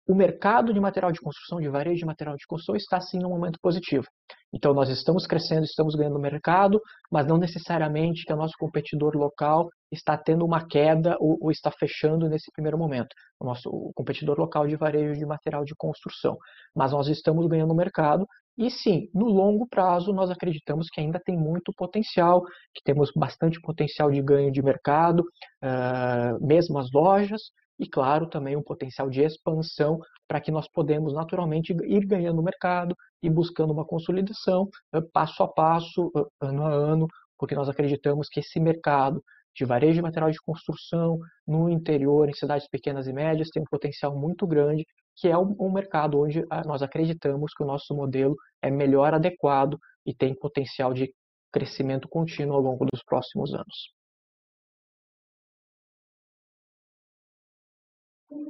[0.07, 3.31] o mercado de material de construção, de varejo de material de construção, está sim num
[3.31, 4.05] momento positivo.
[4.53, 6.81] Então, nós estamos crescendo, estamos ganhando mercado,
[7.11, 11.71] mas não necessariamente que o nosso competidor local está tendo uma queda ou, ou está
[11.71, 13.09] fechando nesse primeiro momento.
[13.41, 16.37] O nosso o competidor local de varejo de material de construção.
[16.75, 18.27] Mas nós estamos ganhando mercado
[18.57, 22.43] e sim, no longo prazo, nós acreditamos que ainda tem muito potencial,
[22.73, 27.43] que temos bastante potencial de ganho de mercado, uh, mesmo as lojas,
[27.79, 29.99] e, claro, também um potencial de expansão
[30.29, 34.69] para que nós podemos naturalmente ir ganhando mercado e buscando uma consolidação
[35.13, 36.11] passo a passo,
[36.41, 37.07] ano a ano,
[37.39, 39.23] porque nós acreditamos que esse mercado
[39.55, 43.67] de varejo de material de construção no interior, em cidades pequenas e médias, tem um
[43.71, 44.85] potencial muito grande,
[45.17, 49.79] que é um mercado onde ah, nós acreditamos que o nosso modelo é melhor adequado
[50.05, 51.13] e tem potencial de
[51.53, 53.94] crescimento contínuo ao longo dos próximos anos.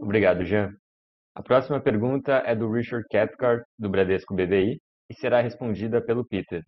[0.01, 0.75] Obrigado, Jean.
[1.35, 4.81] A próxima pergunta é do Richard Cathcart, do Bradesco BBI,
[5.11, 6.63] e será respondida pelo Peter.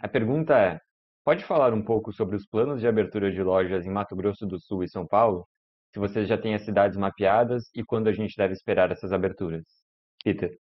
[0.00, 0.78] A pergunta é:
[1.24, 4.60] pode falar um pouco sobre os planos de abertura de lojas em Mato Grosso do
[4.60, 5.46] Sul e São Paulo?
[5.92, 9.64] Se você já tem as cidades mapeadas e quando a gente deve esperar essas aberturas?
[10.22, 10.56] Peter.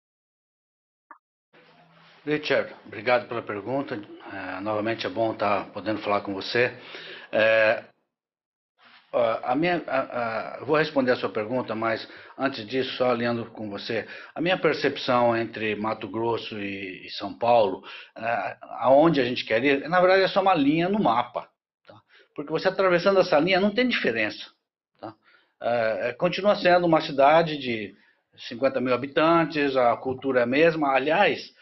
[2.26, 3.99] Richard, obrigado pela pergunta.
[4.32, 6.72] É, novamente é bom estar podendo falar com você.
[7.32, 7.86] É,
[9.14, 9.99] a minha, a,
[10.59, 12.07] a, vou responder a sua pergunta, mas
[12.38, 17.38] antes disso, só alinhando com você, a minha percepção entre Mato Grosso e, e São
[17.38, 17.84] Paulo,
[18.16, 21.49] é, aonde a gente quer ir, na verdade é só uma linha no mapa.
[21.86, 21.99] Tá?
[22.34, 24.49] Porque você atravessando essa linha não tem diferença.
[24.99, 25.14] Tá?
[25.62, 27.93] É, é continua sendo uma cidade de
[28.47, 30.93] 50 mil habitantes, a cultura é a mesma.
[30.93, 31.53] Aliás,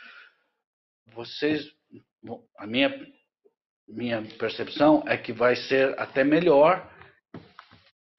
[1.15, 1.65] vocês,
[2.59, 2.93] a minha,
[3.87, 6.87] minha percepção é que vai ser até melhor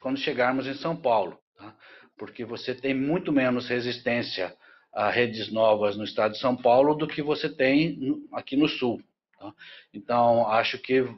[0.00, 1.74] quando chegarmos em São Paulo, tá?
[2.16, 4.56] porque você tem muito menos resistência
[4.92, 9.00] a redes novas no estado de São Paulo do que você tem aqui no sul.
[9.38, 9.52] Tá?
[9.94, 11.16] Então, acho que uh,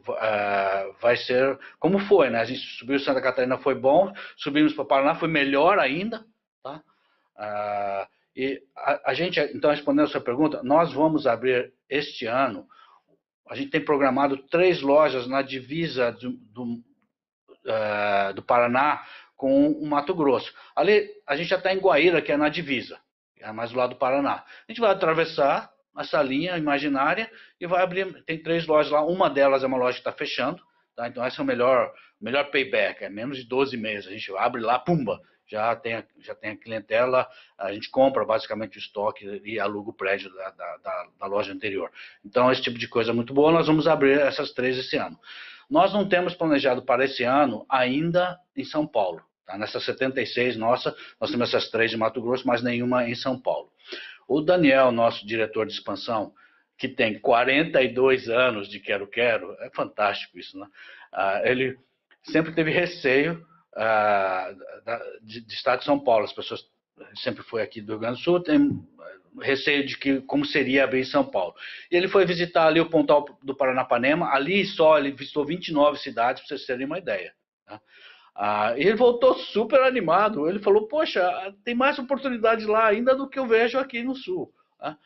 [1.01, 2.41] vai ser como foi, né?
[2.41, 6.25] A gente subiu Santa Catarina, foi bom, subimos para Paraná, foi melhor ainda.
[6.63, 6.83] Tá?
[7.37, 8.07] Uh,
[8.37, 12.67] e a, a, gente, então, respondendo a sua pergunta, nós vamos abrir este ano,
[13.49, 16.83] a gente tem programado três lojas na divisa do, do
[17.67, 19.05] uh, do Paraná
[19.37, 20.55] com o Mato Grosso.
[20.75, 22.99] Ali a gente já está em Guaíra, que é na divisa,
[23.41, 24.45] é mais do lado do Paraná.
[24.69, 28.23] A gente vai atravessar essa linha imaginária e vai abrir.
[28.25, 30.63] Tem três lojas lá, uma delas é uma loja que está fechando,
[30.97, 31.09] tá?
[31.09, 34.07] então esse é o melhor, melhor payback, é menos de 12 meses.
[34.07, 38.79] A gente abre lá, pumba, já tem, já tem a clientela, a gente compra basicamente
[38.79, 41.91] o estoque e aluga o prédio da, da, da, da loja anterior.
[42.25, 45.19] Então, esse tipo de coisa é muito boa, nós vamos abrir essas três esse ano.
[45.73, 49.23] Nós não temos planejado para esse ano ainda em São Paulo.
[49.47, 49.57] Tá?
[49.57, 53.73] Nessas 76 nossa, nós temos essas três de Mato Grosso, mas nenhuma em São Paulo.
[54.29, 56.35] O Daniel, nosso diretor de expansão,
[56.77, 60.67] que tem 42 anos de Quero Quero, é fantástico isso, né?
[61.11, 61.79] Ah, ele
[62.23, 63.43] sempre teve receio
[63.75, 64.53] ah,
[65.23, 66.27] de, de estar de São Paulo.
[66.27, 66.61] As pessoas
[67.15, 68.83] sempre foi aqui do Rio Grande do Sul, tem
[69.41, 71.55] receio de que como seria abrir em São Paulo.
[71.91, 76.43] E ele foi visitar ali o Pontal do Paranapanema, ali só ele visitou 29 cidades,
[76.43, 77.33] para vocês terem uma ideia.
[77.67, 77.81] Tá?
[78.35, 81.23] Ah, e ele voltou super animado, ele falou, poxa,
[81.65, 84.53] tem mais oportunidades lá ainda do que eu vejo aqui no Sul.
[84.79, 84.97] Tá?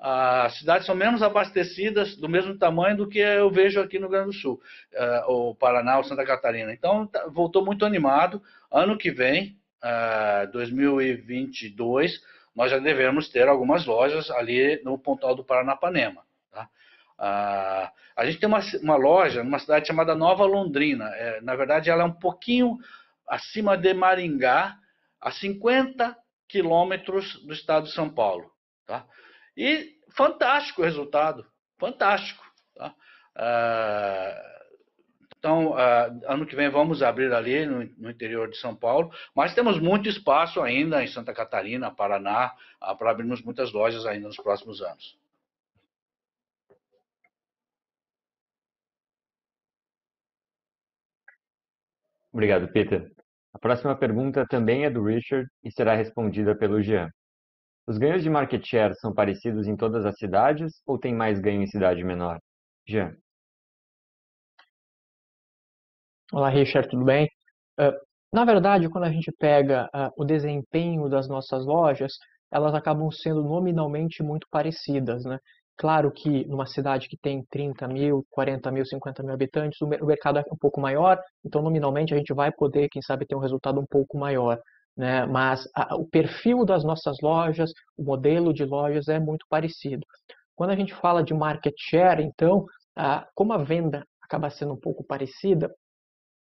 [0.00, 4.10] As cidades são menos abastecidas, do mesmo tamanho do que eu vejo aqui no Rio
[4.10, 4.60] Grande do Sul,
[4.96, 6.72] ah, o Paraná, o Santa Catarina.
[6.72, 8.42] Então, tá, voltou muito animado.
[8.70, 9.56] Ano que vem,
[10.52, 16.22] 2022, ah, nós já devemos ter algumas lojas ali no Pontal do Paranapanema.
[16.50, 16.68] Tá?
[17.18, 21.06] Ah, a gente tem uma, uma, loja numa cidade chamada Nova Londrina.
[21.14, 22.78] É, na verdade, ela é um pouquinho
[23.26, 24.76] acima de Maringá,
[25.20, 26.16] a 50
[26.48, 28.50] quilômetros do estado de São Paulo.
[28.86, 29.06] Tá?
[29.56, 31.46] E fantástico o resultado,
[31.78, 32.44] fantástico.
[32.74, 32.94] Tá?
[33.36, 34.57] Ah,
[35.38, 39.54] então, uh, ano que vem vamos abrir ali no, no, interior de São Paulo, mas
[39.54, 44.36] temos muito espaço ainda em Santa Catarina, Paraná, uh, para abrirmos muitas lojas ainda nos
[44.36, 45.16] próximos anos.
[52.32, 53.10] Obrigado, Peter.
[53.54, 57.08] A próxima pergunta também é do Richard e será respondida pelo Jean.
[57.86, 61.62] Os ganhos de market share são parecidos em todas as cidades ou tem mais ganho
[61.62, 62.38] em cidade menor?
[62.86, 63.16] Jean.
[66.30, 67.26] Olá, Richard, tudo bem?
[67.80, 67.90] Uh,
[68.30, 72.12] na verdade, quando a gente pega uh, o desempenho das nossas lojas,
[72.52, 75.38] elas acabam sendo nominalmente muito parecidas, né?
[75.78, 80.38] Claro que numa cidade que tem 30 mil, 40 mil, 50 mil habitantes, o mercado
[80.38, 83.80] é um pouco maior, então nominalmente a gente vai poder, quem sabe, ter um resultado
[83.80, 84.58] um pouco maior.
[84.94, 85.24] Né?
[85.24, 90.04] Mas a, o perfil das nossas lojas, o modelo de lojas é muito parecido.
[90.54, 94.80] Quando a gente fala de market share, então, a, como a venda acaba sendo um
[94.80, 95.72] pouco parecida,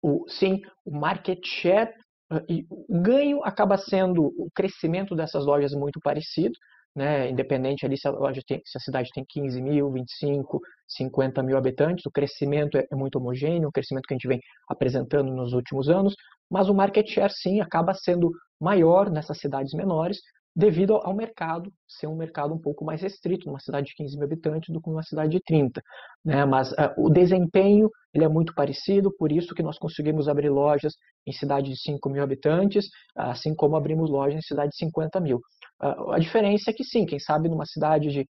[0.03, 1.90] o, sim, o market share
[2.32, 6.55] uh, e o ganho acaba sendo o crescimento dessas lojas muito parecido,
[6.94, 11.42] né, independente ali se a, loja tem, se a cidade tem 15 mil, 25, 50
[11.42, 15.32] mil habitantes, o crescimento é, é muito homogêneo, o crescimento que a gente vem apresentando
[15.32, 16.14] nos últimos anos,
[16.51, 18.30] mas o market share sim acaba sendo
[18.61, 20.18] maior nessas cidades menores,
[20.61, 24.26] devido ao mercado ser um mercado um pouco mais restrito, numa cidade de 15 mil
[24.26, 25.82] habitantes do que numa cidade de 30.
[26.24, 26.44] Né?
[26.44, 30.92] Mas uh, o desempenho ele é muito parecido, por isso que nós conseguimos abrir lojas
[31.26, 32.86] em cidade de 5 mil habitantes,
[33.16, 35.38] assim como abrimos lojas em cidade de 50 mil.
[35.82, 38.26] Uh, a diferença é que sim, quem sabe numa cidade de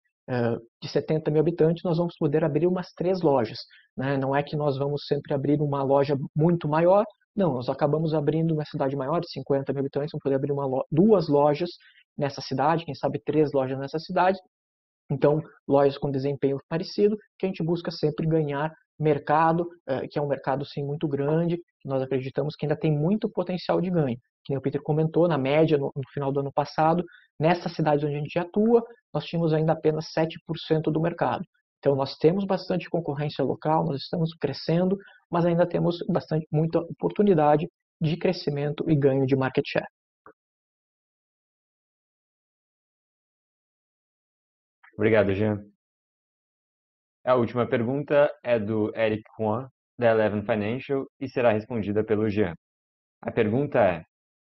[0.81, 3.59] de 70 mil habitantes, nós vamos poder abrir umas três lojas.
[3.97, 4.17] Né?
[4.17, 7.05] Não é que nós vamos sempre abrir uma loja muito maior,
[7.35, 10.85] não, nós acabamos abrindo uma cidade maior, de 50 mil habitantes, vamos poder abrir uma,
[10.91, 11.71] duas lojas
[12.17, 14.39] nessa cidade, quem sabe três lojas nessa cidade.
[15.11, 20.23] Então, lojas com desempenho parecido, que a gente busca sempre ganhar mercado, eh, que é
[20.23, 24.17] um mercado sim muito grande, que nós acreditamos que ainda tem muito potencial de ganho.
[24.45, 27.05] Que nem o Peter comentou, na média, no, final do ano passado,
[27.39, 31.43] nessas cidades onde a gente atua, nós tínhamos ainda apenas 7% do mercado.
[31.79, 34.97] Então, nós temos bastante concorrência local, nós estamos crescendo,
[35.31, 37.67] mas ainda temos bastante, muita oportunidade
[38.01, 39.87] de crescimento e ganho de market share.
[44.97, 45.65] Obrigado, Jean.
[47.25, 49.69] A última pergunta é do Eric Juan,
[49.99, 52.55] da Eleven Financial, e será respondida pelo Jean.
[53.23, 54.05] A pergunta é: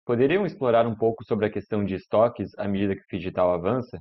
[0.04, 3.98] poderiam explorar um pouco sobre a questão de estoques à medida que o digital avança?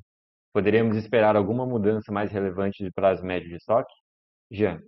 [0.54, 3.94] Poderíamos esperar alguma mudança mais relevante de prazo médio de estoque?
[4.52, 4.80] Jean.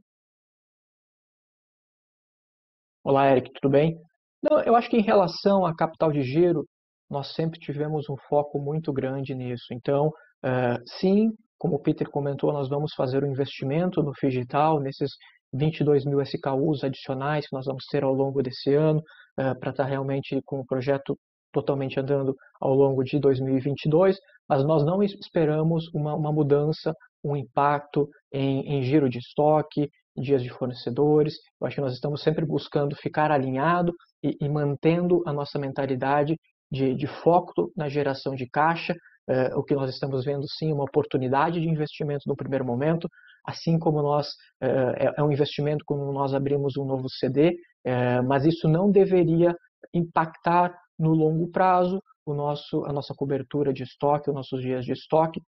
[3.03, 3.97] Olá, Eric, tudo bem?
[4.41, 6.67] Não, eu acho que em relação a capital de giro,
[7.09, 9.73] nós sempre tivemos um foco muito grande nisso.
[9.73, 10.11] Então,
[10.45, 15.11] uh, sim, como o Peter comentou, nós vamos fazer um investimento no digital, nesses
[15.53, 19.83] 22 mil SKUs adicionais que nós vamos ter ao longo desse ano, uh, para estar
[19.83, 21.17] tá realmente com o projeto
[21.51, 24.17] totalmente andando ao longo de 2022,
[24.47, 30.41] mas nós não esperamos uma, uma mudança, um impacto em, em giro de estoque, dias
[30.43, 31.35] de fornecedores.
[31.59, 36.35] Eu acho que nós estamos sempre buscando ficar alinhado e, e mantendo a nossa mentalidade
[36.71, 38.93] de, de, foco na geração de caixa,
[39.29, 43.09] é, o que nós estamos vendo sim uma oportunidade de investimento no primeiro momento,
[43.45, 44.27] assim como nós
[44.61, 48.91] é, é, é um investimento quando nós abrimos um novo CD, é, mas isso não
[48.91, 49.55] deveria
[49.93, 54.91] impactar no longo prazo o nosso, a nossa cobertura de estoque, os nossos dias de
[54.91, 55.41] estoque.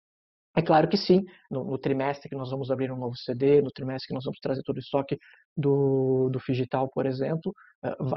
[0.54, 3.70] É claro que sim, no, no, trimestre que nós vamos abrir um novo CD, no
[3.70, 5.18] trimestre que nós vamos trazer todo o estoque
[5.54, 7.52] do, do Figital, por exemplo,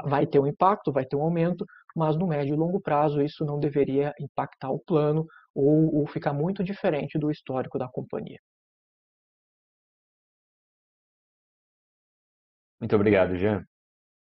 [0.06, 3.44] vai ter um impacto, vai ter um aumento, mas no médio e longo prazo isso
[3.44, 5.26] não deveria impactar o plano
[5.60, 8.38] ou, ou ficar muito diferente do histórico da companhia.
[12.80, 13.64] Muito obrigado, Jean.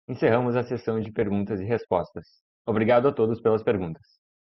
[0.08, 2.24] Encerramos a sessão de perguntas e respostas.
[2.66, 4.02] Obrigado a todos pelas perguntas.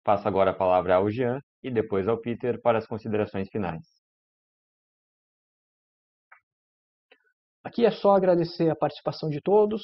[0.05, 3.83] Passo agora a palavra ao Jean e depois ao Peter para as considerações finais.
[7.64, 9.83] Aqui é só agradecer a participação de todos,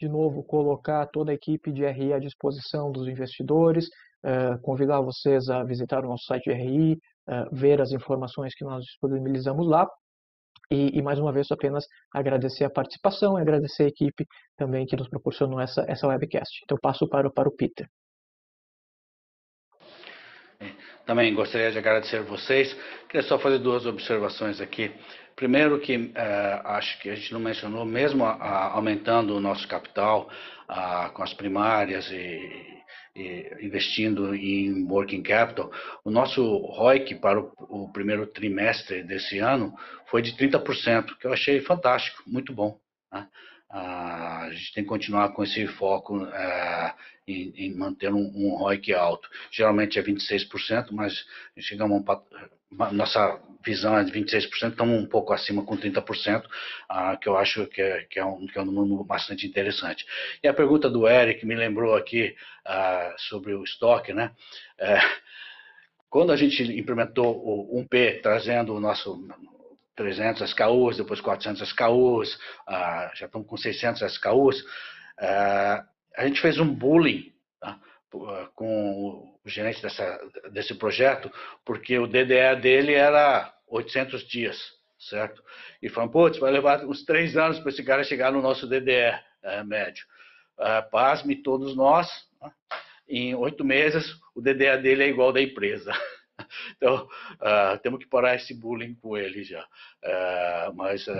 [0.00, 3.88] de novo colocar toda a equipe de RI à disposição dos investidores,
[4.24, 6.98] eh, convidar vocês a visitar o nosso site RI,
[7.28, 9.86] eh, ver as informações que nós disponibilizamos lá
[10.70, 14.96] e, e, mais uma vez apenas agradecer a participação e agradecer a equipe também que
[14.96, 16.60] nos proporcionou essa, essa webcast.
[16.64, 17.86] Então passo para, para o Peter.
[21.04, 22.74] Também gostaria de agradecer vocês.
[23.08, 24.90] Queria só fazer duas observações aqui.
[25.36, 26.12] Primeiro que uh,
[26.64, 30.30] acho que a gente não mencionou, mesmo a, a, aumentando o nosso capital
[30.68, 32.72] uh, com as primárias e
[33.60, 35.70] investindo em working capital,
[36.04, 39.72] o nosso ROIC para o, o, primeiro trimestre desse ano
[40.06, 42.76] foi de 30%, que eu achei fantástico, muito bom.
[43.12, 43.28] Né?
[43.74, 46.94] a gente tem que continuar com esse foco é,
[47.26, 49.28] em, em, manter um, um ROIC alto.
[49.50, 51.24] Geralmente é 26%, mas
[51.58, 52.14] chegamos a
[52.92, 56.44] nossa visão é de 26%, estamos um pouco acima com 30%,
[56.88, 60.04] ah, que eu acho que é, que, é um, que é um número bastante interessante.
[60.42, 64.32] E a pergunta do Eric me lembrou aqui ah, sobre o estoque, né?
[64.78, 64.98] É,
[66.10, 69.26] quando a gente implementou o 1P, trazendo o nosso
[69.96, 72.38] 300 SKUs, depois 400 SKUs,
[72.68, 74.64] ah, já estamos com 600 SKUs.
[75.18, 75.84] Ah,
[76.16, 77.80] a gente fez um bullying tá,
[78.54, 80.18] com o gerente dessa,
[80.52, 81.30] desse projeto,
[81.64, 84.58] porque o DDE dele era 800 dias,
[84.98, 85.42] certo?
[85.82, 89.12] E falou, putz, vai levar uns três anos para esse cara chegar no nosso DDE
[89.42, 90.04] é, médio.
[90.58, 92.08] Ah, pasme todos nós,
[92.40, 92.50] né?
[93.08, 95.92] em oito meses o DDE dele é igual da empresa.
[96.76, 99.62] Então, uh, temos que parar esse bullying com ele já.
[99.62, 101.12] Uh, mas uh,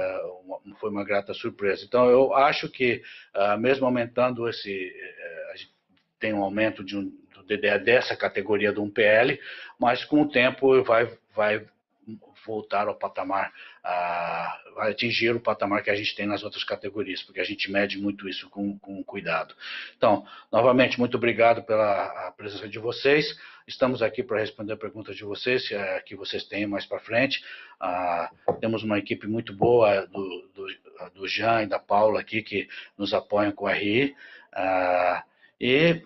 [0.45, 1.85] uma, foi uma grata surpresa.
[1.85, 3.01] Então, eu acho que,
[3.61, 4.93] mesmo aumentando esse.
[5.53, 5.74] a gente
[6.25, 7.45] tem um aumento de um, do
[7.85, 9.39] dessa categoria do 1PL,
[9.79, 11.07] mas com o tempo vai,
[11.37, 11.67] vai
[12.47, 13.53] voltar ao patamar,
[14.75, 17.99] vai atingir o patamar que a gente tem nas outras categorias, porque a gente mede
[17.99, 19.55] muito isso com, com cuidado.
[19.99, 23.39] Então, novamente, muito obrigado pela presença de vocês.
[23.67, 27.45] Estamos aqui para responder perguntas de vocês, é, que vocês tenham mais para frente.
[27.79, 28.31] Ah,
[28.63, 33.13] temos uma equipe muito boa do, do, do Jean e da Paula aqui, que nos
[33.13, 34.17] apoiam com o RI.
[34.55, 35.23] Ah,
[35.61, 36.03] e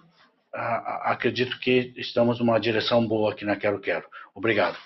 [0.52, 4.06] acredito que estamos numa direção boa aqui na Quero Quero.
[4.34, 4.76] Obrigado.